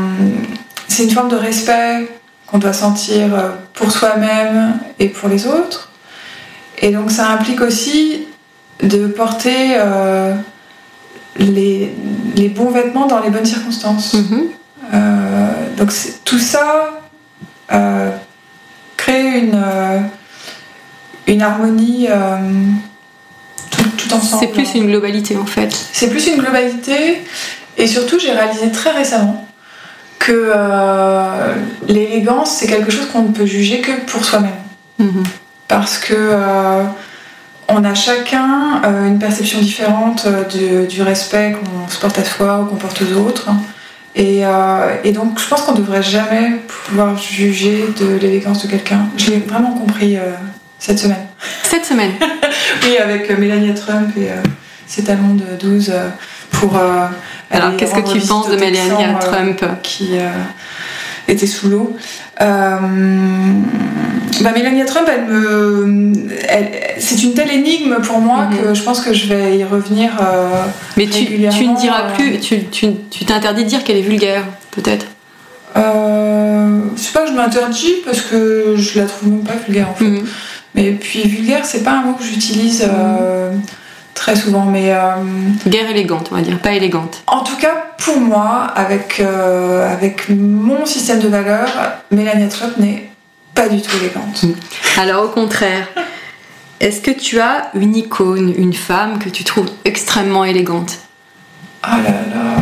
une 0.98 1.10
forme 1.10 1.28
de 1.28 1.36
respect 1.36 2.08
qu'on 2.46 2.58
doit 2.58 2.72
sentir 2.72 3.30
pour 3.72 3.90
soi-même 3.90 4.78
et 4.98 5.08
pour 5.08 5.28
les 5.28 5.46
autres. 5.46 5.90
Et 6.78 6.90
donc 6.90 7.10
ça 7.10 7.28
implique 7.28 7.60
aussi 7.60 8.26
de 8.82 9.06
porter 9.06 9.76
euh, 9.76 10.34
les, 11.38 11.92
les 12.36 12.48
bons 12.48 12.70
vêtements 12.70 13.06
dans 13.06 13.20
les 13.20 13.30
bonnes 13.30 13.46
circonstances. 13.46 14.14
Mhm. 14.14 14.42
Euh, 14.92 15.76
donc 15.76 15.90
tout 16.24 16.38
ça 16.38 17.00
euh, 17.72 18.10
crée 18.96 19.38
une, 19.38 19.54
euh, 19.54 20.00
une 21.34 21.42
harmonie 21.42 22.06
euh, 22.08 22.36
tout, 23.70 23.84
tout 23.96 24.14
ensemble. 24.14 24.40
C'est 24.40 24.52
plus 24.52 24.74
une 24.74 24.86
globalité 24.86 25.36
en 25.36 25.46
fait. 25.46 25.74
C'est 25.92 26.08
plus 26.08 26.26
une 26.26 26.38
globalité. 26.38 27.22
Et 27.76 27.86
surtout, 27.86 28.18
j'ai 28.18 28.32
réalisé 28.32 28.70
très 28.70 28.90
récemment 28.90 29.46
que 30.20 30.52
euh, 30.54 31.54
l'élégance, 31.88 32.56
c'est 32.56 32.66
quelque 32.66 32.90
chose 32.90 33.06
qu'on 33.12 33.22
ne 33.22 33.32
peut 33.32 33.46
juger 33.46 33.80
que 33.80 33.92
pour 34.06 34.24
soi-même. 34.24 34.52
Mhm. 34.98 35.24
Parce 35.68 35.98
que 35.98 36.14
euh, 36.16 36.82
on 37.68 37.84
a 37.84 37.94
chacun 37.94 38.82
une 39.06 39.18
perception 39.18 39.60
différente 39.60 40.26
du, 40.88 41.02
respect 41.02 41.56
qu'on 41.56 41.88
se 41.90 41.98
porte 41.98 42.18
à 42.18 42.24
soi 42.24 42.60
ou 42.60 42.66
qu'on 42.66 42.76
porte 42.76 43.02
aux 43.02 43.16
autres. 43.18 43.48
Et, 44.14 44.46
euh, 44.46 44.96
et 45.02 45.12
donc, 45.12 45.40
je 45.40 45.48
pense 45.48 45.62
qu'on 45.62 45.72
ne 45.72 45.78
devrait 45.78 46.02
jamais 46.02 46.60
pouvoir 46.68 47.18
juger 47.18 47.84
de 47.98 48.14
l'élégance 48.14 48.62
de 48.64 48.70
quelqu'un. 48.70 49.08
Je 49.16 49.30
l'ai 49.32 49.38
vraiment 49.38 49.72
compris 49.72 50.16
euh, 50.16 50.30
cette 50.86 50.98
semaine. 50.98 51.26
Cette 51.62 51.84
semaine. 51.86 52.12
Oui, 52.82 52.96
avec 52.98 53.30
euh, 53.30 53.36
Melania 53.38 53.72
Trump 53.72 54.10
et 54.16 54.30
euh, 54.30 54.34
ses 54.86 55.04
talons 55.04 55.34
de 55.34 55.56
12 55.60 55.90
euh, 55.94 56.08
pour. 56.50 56.76
Alors 57.50 57.76
qu'est-ce 57.76 57.94
que 57.94 58.12
tu 58.12 58.18
penses 58.26 58.48
de 58.50 58.56
Melania 58.56 59.14
Trump 59.20 59.64
qui 59.82 60.10
était 61.28 61.46
sous 61.46 61.68
l'eau. 61.68 61.96
Euh, 62.40 62.76
bah, 64.42 64.50
Melania 64.54 64.84
Trump, 64.84 65.08
elle 65.08 65.26
me, 65.26 66.12
c'est 66.98 67.22
une 67.22 67.32
telle 67.34 67.50
énigme 67.52 67.96
pour 68.02 68.18
moi 68.18 68.46
Mhm. 68.50 68.56
que 68.58 68.74
je 68.74 68.82
pense 68.82 69.00
que 69.00 69.12
je 69.14 69.26
vais 69.28 69.56
y 69.58 69.64
revenir. 69.64 70.10
euh, 70.20 70.62
Mais 70.96 71.06
tu, 71.06 71.24
tu 71.26 71.66
ne 71.68 71.76
diras 71.80 72.10
plus, 72.16 72.38
tu 72.40 72.64
tu- 72.64 72.94
tu 73.10 73.24
t'interdis 73.24 73.64
de 73.64 73.68
dire 73.68 73.84
qu'elle 73.84 73.96
est 73.98 74.02
vulgaire, 74.02 74.44
peut-être? 74.72 75.06
euh, 75.76 76.80
c'est 76.96 77.12
pas 77.12 77.22
que 77.24 77.30
je 77.30 77.34
m'interdis 77.36 77.94
parce 78.04 78.20
que 78.20 78.74
je 78.76 79.00
la 79.00 79.06
trouve 79.06 79.28
même 79.30 79.42
pas 79.44 79.54
vulgaire 79.66 79.88
en 79.90 79.94
fait. 79.94 80.04
Mhm. 80.04 80.24
Mais 80.74 80.90
puis 80.92 81.26
vulgaire, 81.28 81.64
c'est 81.64 81.82
pas 81.82 81.92
un 81.92 82.02
mot 82.02 82.14
que 82.14 82.24
j'utilise 82.24 82.84
euh, 82.88 83.52
très 84.12 84.34
souvent. 84.34 84.64
Mais 84.64 84.92
euh, 84.92 85.14
Guerre 85.68 85.90
élégante, 85.90 86.28
on 86.32 86.34
va 86.34 86.42
dire, 86.42 86.58
pas 86.58 86.72
élégante. 86.72 87.22
En 87.26 87.44
tout 87.44 87.56
cas, 87.56 87.92
pour 87.98 88.18
moi, 88.18 88.66
avec, 88.74 89.20
euh, 89.20 89.92
avec 89.92 90.28
mon 90.28 90.84
système 90.84 91.20
de 91.20 91.28
valeurs, 91.28 91.70
Melania 92.10 92.48
Trump 92.48 92.76
n'est 92.78 93.10
pas 93.54 93.68
du 93.68 93.80
tout 93.80 93.96
élégante. 93.98 94.44
Alors 94.98 95.24
au 95.24 95.28
contraire, 95.28 95.86
est-ce 96.80 97.00
que 97.00 97.12
tu 97.12 97.38
as 97.38 97.70
une 97.74 97.94
icône, 97.94 98.52
une 98.58 98.74
femme 98.74 99.18
que 99.18 99.28
tu 99.28 99.44
trouves 99.44 99.70
extrêmement 99.84 100.44
élégante? 100.44 100.98
Ah 101.82 101.98
là 101.98 102.10
là, 102.10 102.56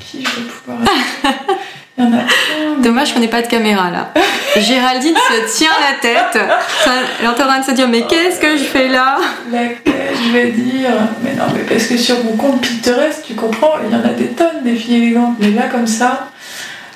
qui 0.00 0.24
je 0.24 0.40
vais 0.40 0.46
pouvoir. 0.46 0.78
Il 1.98 2.04
y 2.04 2.06
en 2.06 2.12
a 2.12 2.18
plein. 2.18 2.82
Dommage 2.82 3.12
qu'on 3.12 3.20
n'ait 3.20 3.28
pas 3.28 3.42
de 3.42 3.48
caméra 3.48 3.90
là. 3.90 4.12
Géraldine 4.56 5.16
se 5.16 5.58
tient 5.58 5.70
la 5.80 5.98
tête. 6.00 6.40
Elle 6.86 7.24
est 7.24 7.28
en 7.28 7.34
train 7.34 7.58
de 7.60 7.64
se 7.64 7.72
dire 7.72 7.88
mais 7.88 8.02
qu'est-ce 8.02 8.38
que 8.40 8.56
je 8.56 8.62
fais 8.64 8.88
là? 8.88 9.16
Laquelle 9.50 10.14
je 10.26 10.32
vais 10.32 10.50
dire 10.52 10.90
Mais 11.22 11.34
non, 11.34 11.44
mais 11.54 11.62
parce 11.62 11.86
que 11.86 11.96
sur 11.96 12.22
mon 12.24 12.36
compte 12.36 12.60
Pinterest, 12.62 13.24
tu 13.26 13.34
comprends, 13.34 13.74
il 13.84 13.92
y 13.92 13.96
en 13.96 14.04
a 14.04 14.12
des 14.12 14.28
tonnes 14.28 14.62
des 14.64 14.74
filles 14.76 14.96
élégantes. 15.04 15.34
Mais 15.40 15.50
là, 15.50 15.62
comme 15.70 15.86
ça. 15.86 16.30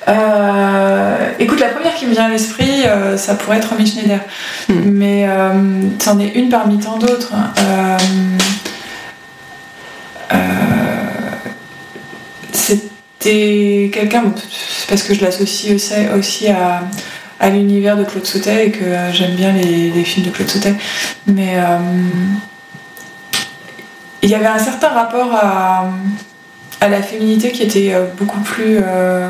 euh, 0.07 1.17
écoute, 1.39 1.59
la 1.59 1.69
première 1.69 1.95
qui 1.95 2.05
me 2.07 2.11
vient 2.11 2.25
à 2.25 2.29
l'esprit, 2.29 2.83
euh, 2.85 3.15
ça 3.17 3.35
pourrait 3.35 3.57
être 3.57 3.69
Romy 3.69 3.85
Schneider. 3.85 4.19
Hmm. 4.69 4.73
Mais 4.85 5.25
euh, 5.27 5.51
c'en 6.01 6.19
est 6.19 6.29
une 6.35 6.49
parmi 6.49 6.77
tant 6.79 6.97
d'autres. 6.97 7.31
Euh, 7.59 7.97
C'était 13.23 13.89
quelqu'un, 13.93 14.23
parce 14.89 15.01
que 15.01 15.13
je 15.13 15.21
l'associe 15.21 15.73
aussi, 16.17 16.47
à, 16.49 17.49
l'univers 17.49 17.95
de 17.95 18.03
Claude 18.03 18.25
Sautet 18.25 18.67
et 18.67 18.71
que 18.71 18.83
euh, 18.83 19.13
j'aime 19.13 19.35
bien 19.35 19.53
les, 19.53 20.03
films 20.03 20.25
de 20.25 20.31
Claude 20.31 20.49
Sautet. 20.49 20.75
Mais 21.27 21.53
euh, 21.55 21.77
il 24.21 24.29
y 24.29 24.35
avait 24.35 24.47
un 24.47 24.59
certain 24.59 24.89
rapport 24.89 25.33
à, 25.33 25.89
la 26.81 27.01
féminité 27.01 27.53
qui 27.53 27.63
était 27.63 27.93
euh, 27.93 28.07
beaucoup 28.17 28.41
plus 28.41 28.79
euh, 28.83 29.29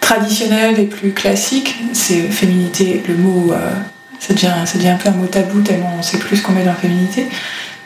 traditionnel 0.00 0.80
et 0.80 0.86
plus 0.86 1.12
classique. 1.12 1.76
C'est 1.92 2.22
féminité, 2.22 3.04
le 3.06 3.14
mot, 3.14 3.52
ça, 4.18 4.34
devient, 4.34 4.54
ça 4.64 4.76
devient 4.76 4.88
un 4.88 4.96
peu 4.96 5.08
un 5.08 5.12
mot 5.12 5.26
tabou 5.26 5.60
tellement 5.60 5.94
on 5.96 6.02
sait 6.02 6.18
plus 6.18 6.38
ce 6.38 6.42
qu'on 6.42 6.52
met 6.52 6.64
dans 6.64 6.74
féminité. 6.74 7.28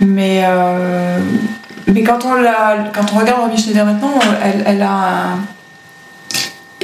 Mais, 0.01 0.43
euh, 0.45 1.19
mais 1.87 2.03
quand, 2.03 2.25
on 2.25 2.35
la, 2.35 2.91
quand 2.93 3.13
on 3.15 3.19
regarde 3.19 3.41
Romy 3.43 3.57
Schneider 3.59 3.85
maintenant, 3.85 4.15
elle, 4.43 4.65
elle 4.67 4.83
a 4.83 4.91
un, 4.93 5.39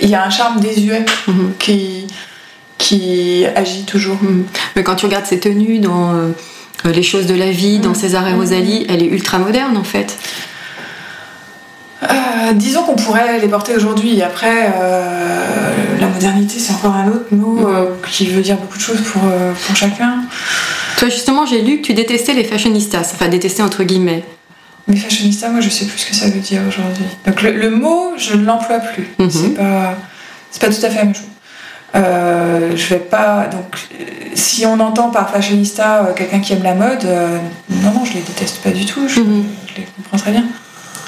il 0.00 0.08
y 0.08 0.14
a 0.14 0.24
un 0.24 0.30
charme 0.30 0.60
désuet 0.60 1.04
Mhm. 1.26 1.52
qui, 1.58 2.06
qui 2.78 3.44
agit 3.56 3.84
toujours. 3.84 4.18
Mhm. 4.22 4.46
Mais 4.76 4.82
quand 4.84 4.94
tu 4.96 5.06
regardes 5.06 5.26
ses 5.26 5.40
tenues 5.40 5.78
dans 5.80 6.12
euh, 6.14 6.28
Les 6.84 7.02
choses 7.02 7.26
de 7.26 7.34
la 7.34 7.50
vie, 7.50 7.80
dans 7.80 7.88
Mhm. 7.90 7.94
César 7.96 8.28
et 8.28 8.34
Rosalie, 8.34 8.86
elle 8.88 9.02
est 9.02 9.06
ultra 9.08 9.38
moderne 9.38 9.76
en 9.76 9.82
fait. 9.84 10.16
Euh, 12.04 12.52
disons 12.54 12.84
qu'on 12.84 12.94
pourrait 12.94 13.40
les 13.40 13.48
porter 13.48 13.74
aujourd'hui. 13.74 14.22
Après, 14.22 14.72
euh, 14.80 15.96
la 16.00 16.06
modernité, 16.06 16.60
c'est 16.60 16.72
encore 16.72 16.94
un 16.94 17.08
autre 17.08 17.26
mot 17.34 17.66
euh, 17.68 17.86
qui 18.12 18.26
veut 18.26 18.40
dire 18.42 18.56
beaucoup 18.56 18.76
de 18.78 18.82
choses 18.82 19.00
pour, 19.00 19.22
pour 19.22 19.74
chacun. 19.76 20.22
Toi 20.98 21.08
justement, 21.08 21.46
j'ai 21.46 21.62
lu 21.62 21.78
que 21.80 21.86
tu 21.86 21.94
détestais 21.94 22.34
les 22.34 22.44
fashionistas, 22.44 23.10
enfin 23.14 23.28
détestais 23.28 23.62
entre 23.62 23.84
guillemets. 23.84 24.24
Mais 24.88 24.96
fashionista, 24.96 25.48
moi, 25.50 25.60
je 25.60 25.68
sais 25.68 25.84
plus 25.84 25.98
ce 25.98 26.06
que 26.06 26.14
ça 26.14 26.26
veut 26.30 26.40
dire 26.40 26.62
aujourd'hui. 26.66 27.04
Donc 27.26 27.42
le, 27.42 27.52
le 27.52 27.70
mot, 27.70 28.12
je 28.16 28.34
ne 28.34 28.44
l'emploie 28.44 28.78
plus. 28.80 29.06
Mhm. 29.18 29.30
C'est 29.30 29.54
pas, 29.54 29.94
c'est 30.50 30.60
pas 30.62 30.68
tout 30.68 30.86
à 30.86 30.88
fait 30.90 30.96
la 30.96 31.04
même 31.04 31.14
chose. 31.14 31.24
Euh, 31.94 32.72
je 32.74 32.86
vais 32.88 33.00
pas. 33.00 33.48
Donc, 33.52 33.78
si 34.34 34.66
on 34.66 34.78
entend 34.80 35.10
par 35.10 35.30
fashionista 35.30 36.06
euh, 36.06 36.14
quelqu'un 36.14 36.40
qui 36.40 36.52
aime 36.54 36.62
la 36.62 36.74
mode, 36.74 37.04
euh, 37.04 37.38
non, 37.70 37.92
non, 37.92 38.04
je 38.04 38.14
les 38.14 38.20
déteste 38.20 38.58
pas 38.62 38.70
du 38.70 38.84
tout. 38.86 39.06
Je, 39.08 39.20
Mhm. 39.20 39.44
je 39.68 39.80
les 39.80 39.86
comprends 39.96 40.16
très 40.18 40.32
bien. 40.32 40.44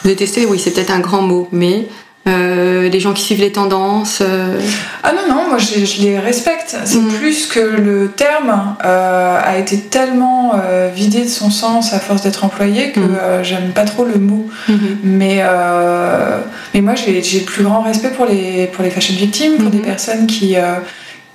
Détester, 0.04 0.46
oui, 0.46 0.58
c'est 0.62 0.70
peut-être 0.72 0.90
un 0.92 1.00
grand 1.00 1.22
mot, 1.22 1.48
mais 1.52 1.86
euh, 2.30 2.88
les 2.88 3.00
gens 3.00 3.12
qui 3.12 3.22
suivent 3.24 3.40
les 3.40 3.52
tendances. 3.52 4.18
euh, 4.22 4.58
Ah 5.02 5.12
non, 5.12 5.34
non, 5.34 5.48
moi 5.48 5.58
je, 5.58 5.84
je 5.84 6.02
les 6.02 6.18
respecte. 6.18 6.76
C'est 6.84 6.98
Mhm. 6.98 7.12
plus 7.18 7.46
que 7.46 7.60
le 7.60 8.08
terme 8.08 8.74
euh, 8.84 9.38
a 9.42 9.58
été 9.58 9.78
tellement 9.78 10.52
euh, 10.54 10.88
vidé 10.94 11.22
de 11.24 11.28
son 11.28 11.50
sens 11.50 11.92
à 11.92 11.98
force 11.98 12.22
d'être 12.22 12.44
employé 12.44 12.92
que 12.92 13.00
euh, 13.00 13.42
j'aime 13.42 13.70
pas 13.74 13.84
trop 13.84 14.04
le 14.04 14.18
mot. 14.18 14.48
mhm. 14.68 14.78
Mais, 15.02 15.38
euh, 15.40 16.38
mais 16.74 16.80
moi 16.80 16.94
j'ai 16.94 17.20
le 17.20 17.44
plus 17.44 17.64
grand 17.64 17.82
respect 17.82 18.10
pour 18.10 18.26
les, 18.26 18.66
pour 18.72 18.84
les 18.84 18.90
fashion 18.90 19.14
victimes, 19.16 19.54
pour 19.56 19.66
Mhm. 19.66 19.70
des 19.70 19.78
personnes 19.92 20.26
qui, 20.26 20.56
euh, 20.56 20.74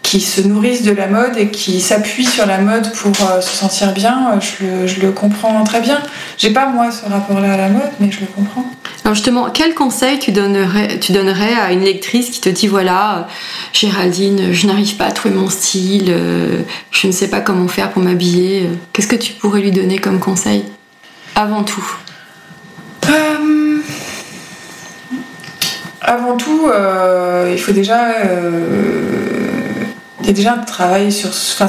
qui 0.06 0.22
se 0.22 0.40
nourrissent 0.42 0.84
de 0.84 0.92
la 0.92 1.08
mode 1.08 1.36
et 1.36 1.50
qui 1.50 1.82
s'appuient 1.82 2.28
sur 2.28 2.46
la 2.46 2.60
mode 2.60 2.92
pour 2.94 3.12
euh, 3.28 3.42
se 3.42 3.50
sentir 3.58 3.92
bien. 3.92 4.34
Euh, 4.34 4.40
Je 4.40 4.64
le, 4.64 4.88
je 4.88 5.02
le 5.02 5.12
comprends 5.12 5.64
très 5.64 5.82
bien. 5.82 6.00
J'ai 6.38 6.52
pas 6.52 6.68
moi 6.68 6.92
ce 6.92 7.10
rapport-là 7.10 7.54
à 7.54 7.58
la 7.58 7.70
mode, 7.70 7.90
mais 8.00 8.12
je 8.12 8.20
le 8.20 8.28
comprends. 8.28 8.66
Alors 9.04 9.16
justement, 9.16 9.50
quel 9.52 9.74
conseil 9.74 10.20
tu 10.20 10.32
donnerais, 10.32 11.00
tu 11.00 11.12
donnerais 11.12 11.56
à 11.56 11.72
une 11.72 11.82
lectrice 11.82 12.30
qui 12.30 12.40
te 12.40 12.50
dit 12.50 12.68
voilà, 12.68 13.18
euh, 13.18 13.22
Géraldine, 13.74 14.54
je 14.54 14.68
n'arrive 14.68 14.96
pas 14.96 15.06
à 15.06 15.12
trouver 15.12 15.34
mon 15.34 15.50
style, 15.50 16.06
euh, 16.10 16.62
je 16.92 17.08
ne 17.08 17.12
sais 17.12 17.28
pas 17.28 17.40
comment 17.42 17.68
faire 17.68 17.90
pour 17.90 18.04
m'habiller. 18.04 18.70
Qu'est-ce 18.94 19.08
que 19.08 19.16
tu 19.16 19.34
pourrais 19.34 19.62
lui 19.62 19.72
donner 19.72 19.98
comme 19.98 20.20
conseil 20.20 20.66
Avant 21.36 21.64
tout? 21.64 21.86
Euh, 23.10 23.80
Avant 26.02 26.38
tout, 26.38 26.70
il 27.52 27.58
faut 27.58 27.72
déjà. 27.72 27.98
Y 30.26 30.30
a 30.30 30.34
déjà 30.34 30.54
un 30.54 30.60
travail 30.64 31.12
sur. 31.12 31.30
Enfin, 31.30 31.68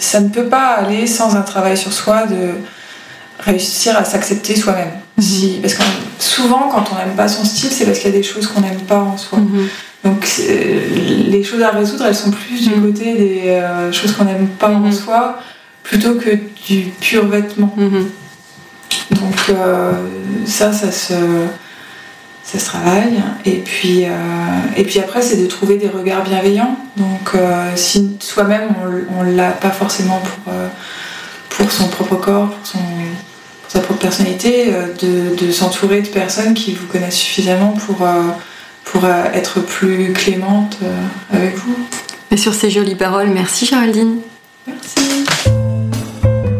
ça 0.00 0.20
ne 0.20 0.28
peut 0.28 0.46
pas 0.46 0.74
aller 0.78 1.06
sans 1.06 1.36
un 1.36 1.42
travail 1.42 1.76
sur 1.76 1.92
soi 1.92 2.26
de 2.26 2.50
réussir 3.40 3.96
à 3.96 4.04
s'accepter 4.04 4.56
soi-même. 4.56 4.90
Si, 5.18 5.58
parce 5.60 5.74
que 5.74 5.82
souvent, 6.18 6.68
quand 6.72 6.84
on 6.92 6.96
n'aime 6.96 7.14
pas 7.16 7.28
son 7.28 7.44
style, 7.44 7.70
c'est 7.70 7.84
parce 7.84 7.98
qu'il 7.98 8.10
y 8.10 8.14
a 8.14 8.16
des 8.16 8.22
choses 8.22 8.46
qu'on 8.46 8.60
n'aime 8.60 8.80
pas 8.80 8.98
en 8.98 9.16
soi. 9.16 9.38
Mhm. 9.38 9.68
Donc 10.04 10.26
les 10.38 11.44
choses 11.44 11.62
à 11.62 11.70
résoudre, 11.70 12.06
elles 12.06 12.14
sont 12.14 12.30
plus 12.32 12.62
du 12.68 12.74
Mhm. 12.74 12.82
côté 12.86 13.14
des 13.14 13.42
euh, 13.48 13.92
choses 13.92 14.12
qu'on 14.12 14.24
n'aime 14.24 14.48
pas 14.48 14.68
en 14.68 14.80
Mhm. 14.80 14.92
soi, 14.92 15.38
plutôt 15.84 16.14
que 16.14 16.30
du 16.66 16.90
pur 17.00 17.26
vêtement. 17.28 17.72
Mhm. 17.76 18.08
Donc 19.12 19.36
euh, 19.50 19.92
ça, 20.46 20.72
ça 20.72 20.90
se, 20.90 21.12
ça 22.44 22.58
se 22.58 22.64
travaille. 22.64 23.22
Et 23.44 23.58
puis, 23.58 24.04
euh, 24.04 24.08
et 24.76 24.84
puis 24.84 24.98
après, 24.98 25.22
c'est 25.22 25.36
de 25.36 25.46
trouver 25.46 25.76
des 25.76 25.88
regards 25.88 26.22
bienveillants. 26.22 26.76
Donc 26.96 27.34
euh, 27.34 27.70
si 27.76 28.16
soi-même, 28.20 28.68
on 29.16 29.24
ne 29.24 29.34
l'a 29.34 29.50
pas 29.50 29.70
forcément 29.70 30.20
pour, 30.20 30.52
euh, 30.52 30.68
pour 31.48 31.70
son 31.70 31.88
propre 31.88 32.16
corps, 32.16 32.48
pour, 32.48 32.66
son, 32.66 32.78
pour 32.78 33.70
sa 33.70 33.80
propre 33.80 34.00
personnalité, 34.00 34.72
de, 35.00 35.44
de 35.44 35.52
s'entourer 35.52 36.02
de 36.02 36.08
personnes 36.08 36.54
qui 36.54 36.72
vous 36.74 36.86
connaissent 36.86 37.16
suffisamment 37.16 37.70
pour, 37.86 38.06
pour 38.84 39.06
être 39.06 39.60
plus 39.60 40.12
clémente 40.12 40.78
avec 41.32 41.56
vous. 41.56 41.76
Et 42.30 42.36
sur 42.36 42.54
ces 42.54 42.70
jolies 42.70 42.94
paroles, 42.94 43.28
merci 43.28 43.66
Géraldine. 43.66 44.16
Merci. 44.66 45.24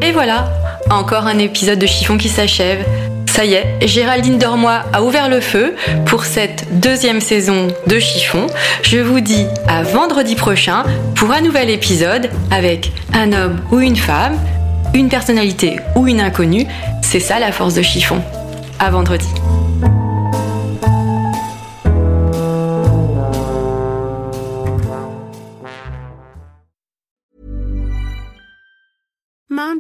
Et 0.03 0.13
voilà, 0.13 0.51
encore 0.91 1.27
un 1.27 1.39
épisode 1.39 1.79
de 1.79 1.87
Chiffon 1.87 2.19
qui 2.19 2.29
s'achève. 2.29 2.85
Ça 3.33 3.47
y 3.47 3.55
est, 3.55 3.89
Géraldine 3.89 4.37
Dormois 4.37 4.83
a 4.93 5.03
ouvert 5.03 5.31
le 5.31 5.41
feu 5.41 5.75
pour 6.05 6.27
cette 6.27 6.67
deuxième 6.81 7.23
saison 7.23 7.69
de 7.87 7.99
Chiffon. 7.99 8.47
Je 8.83 8.99
vous 8.99 9.21
dis 9.21 9.47
à 9.67 9.83
vendredi 9.83 10.35
prochain 10.35 10.85
pour 11.15 11.33
un 11.33 11.41
nouvel 11.41 11.71
épisode 11.71 12.29
avec 12.51 12.93
un 13.15 13.33
homme 13.33 13.59
ou 13.71 13.81
une 13.81 13.97
femme, 13.97 14.37
une 14.93 15.09
personnalité 15.09 15.79
ou 15.97 16.07
une 16.07 16.21
inconnue. 16.21 16.67
C'est 17.01 17.21
ça 17.21 17.39
la 17.39 17.53
force 17.53 17.73
de 17.73 17.81
Chiffon. 17.81 18.21
À 18.79 18.91
vendredi. 18.91 19.29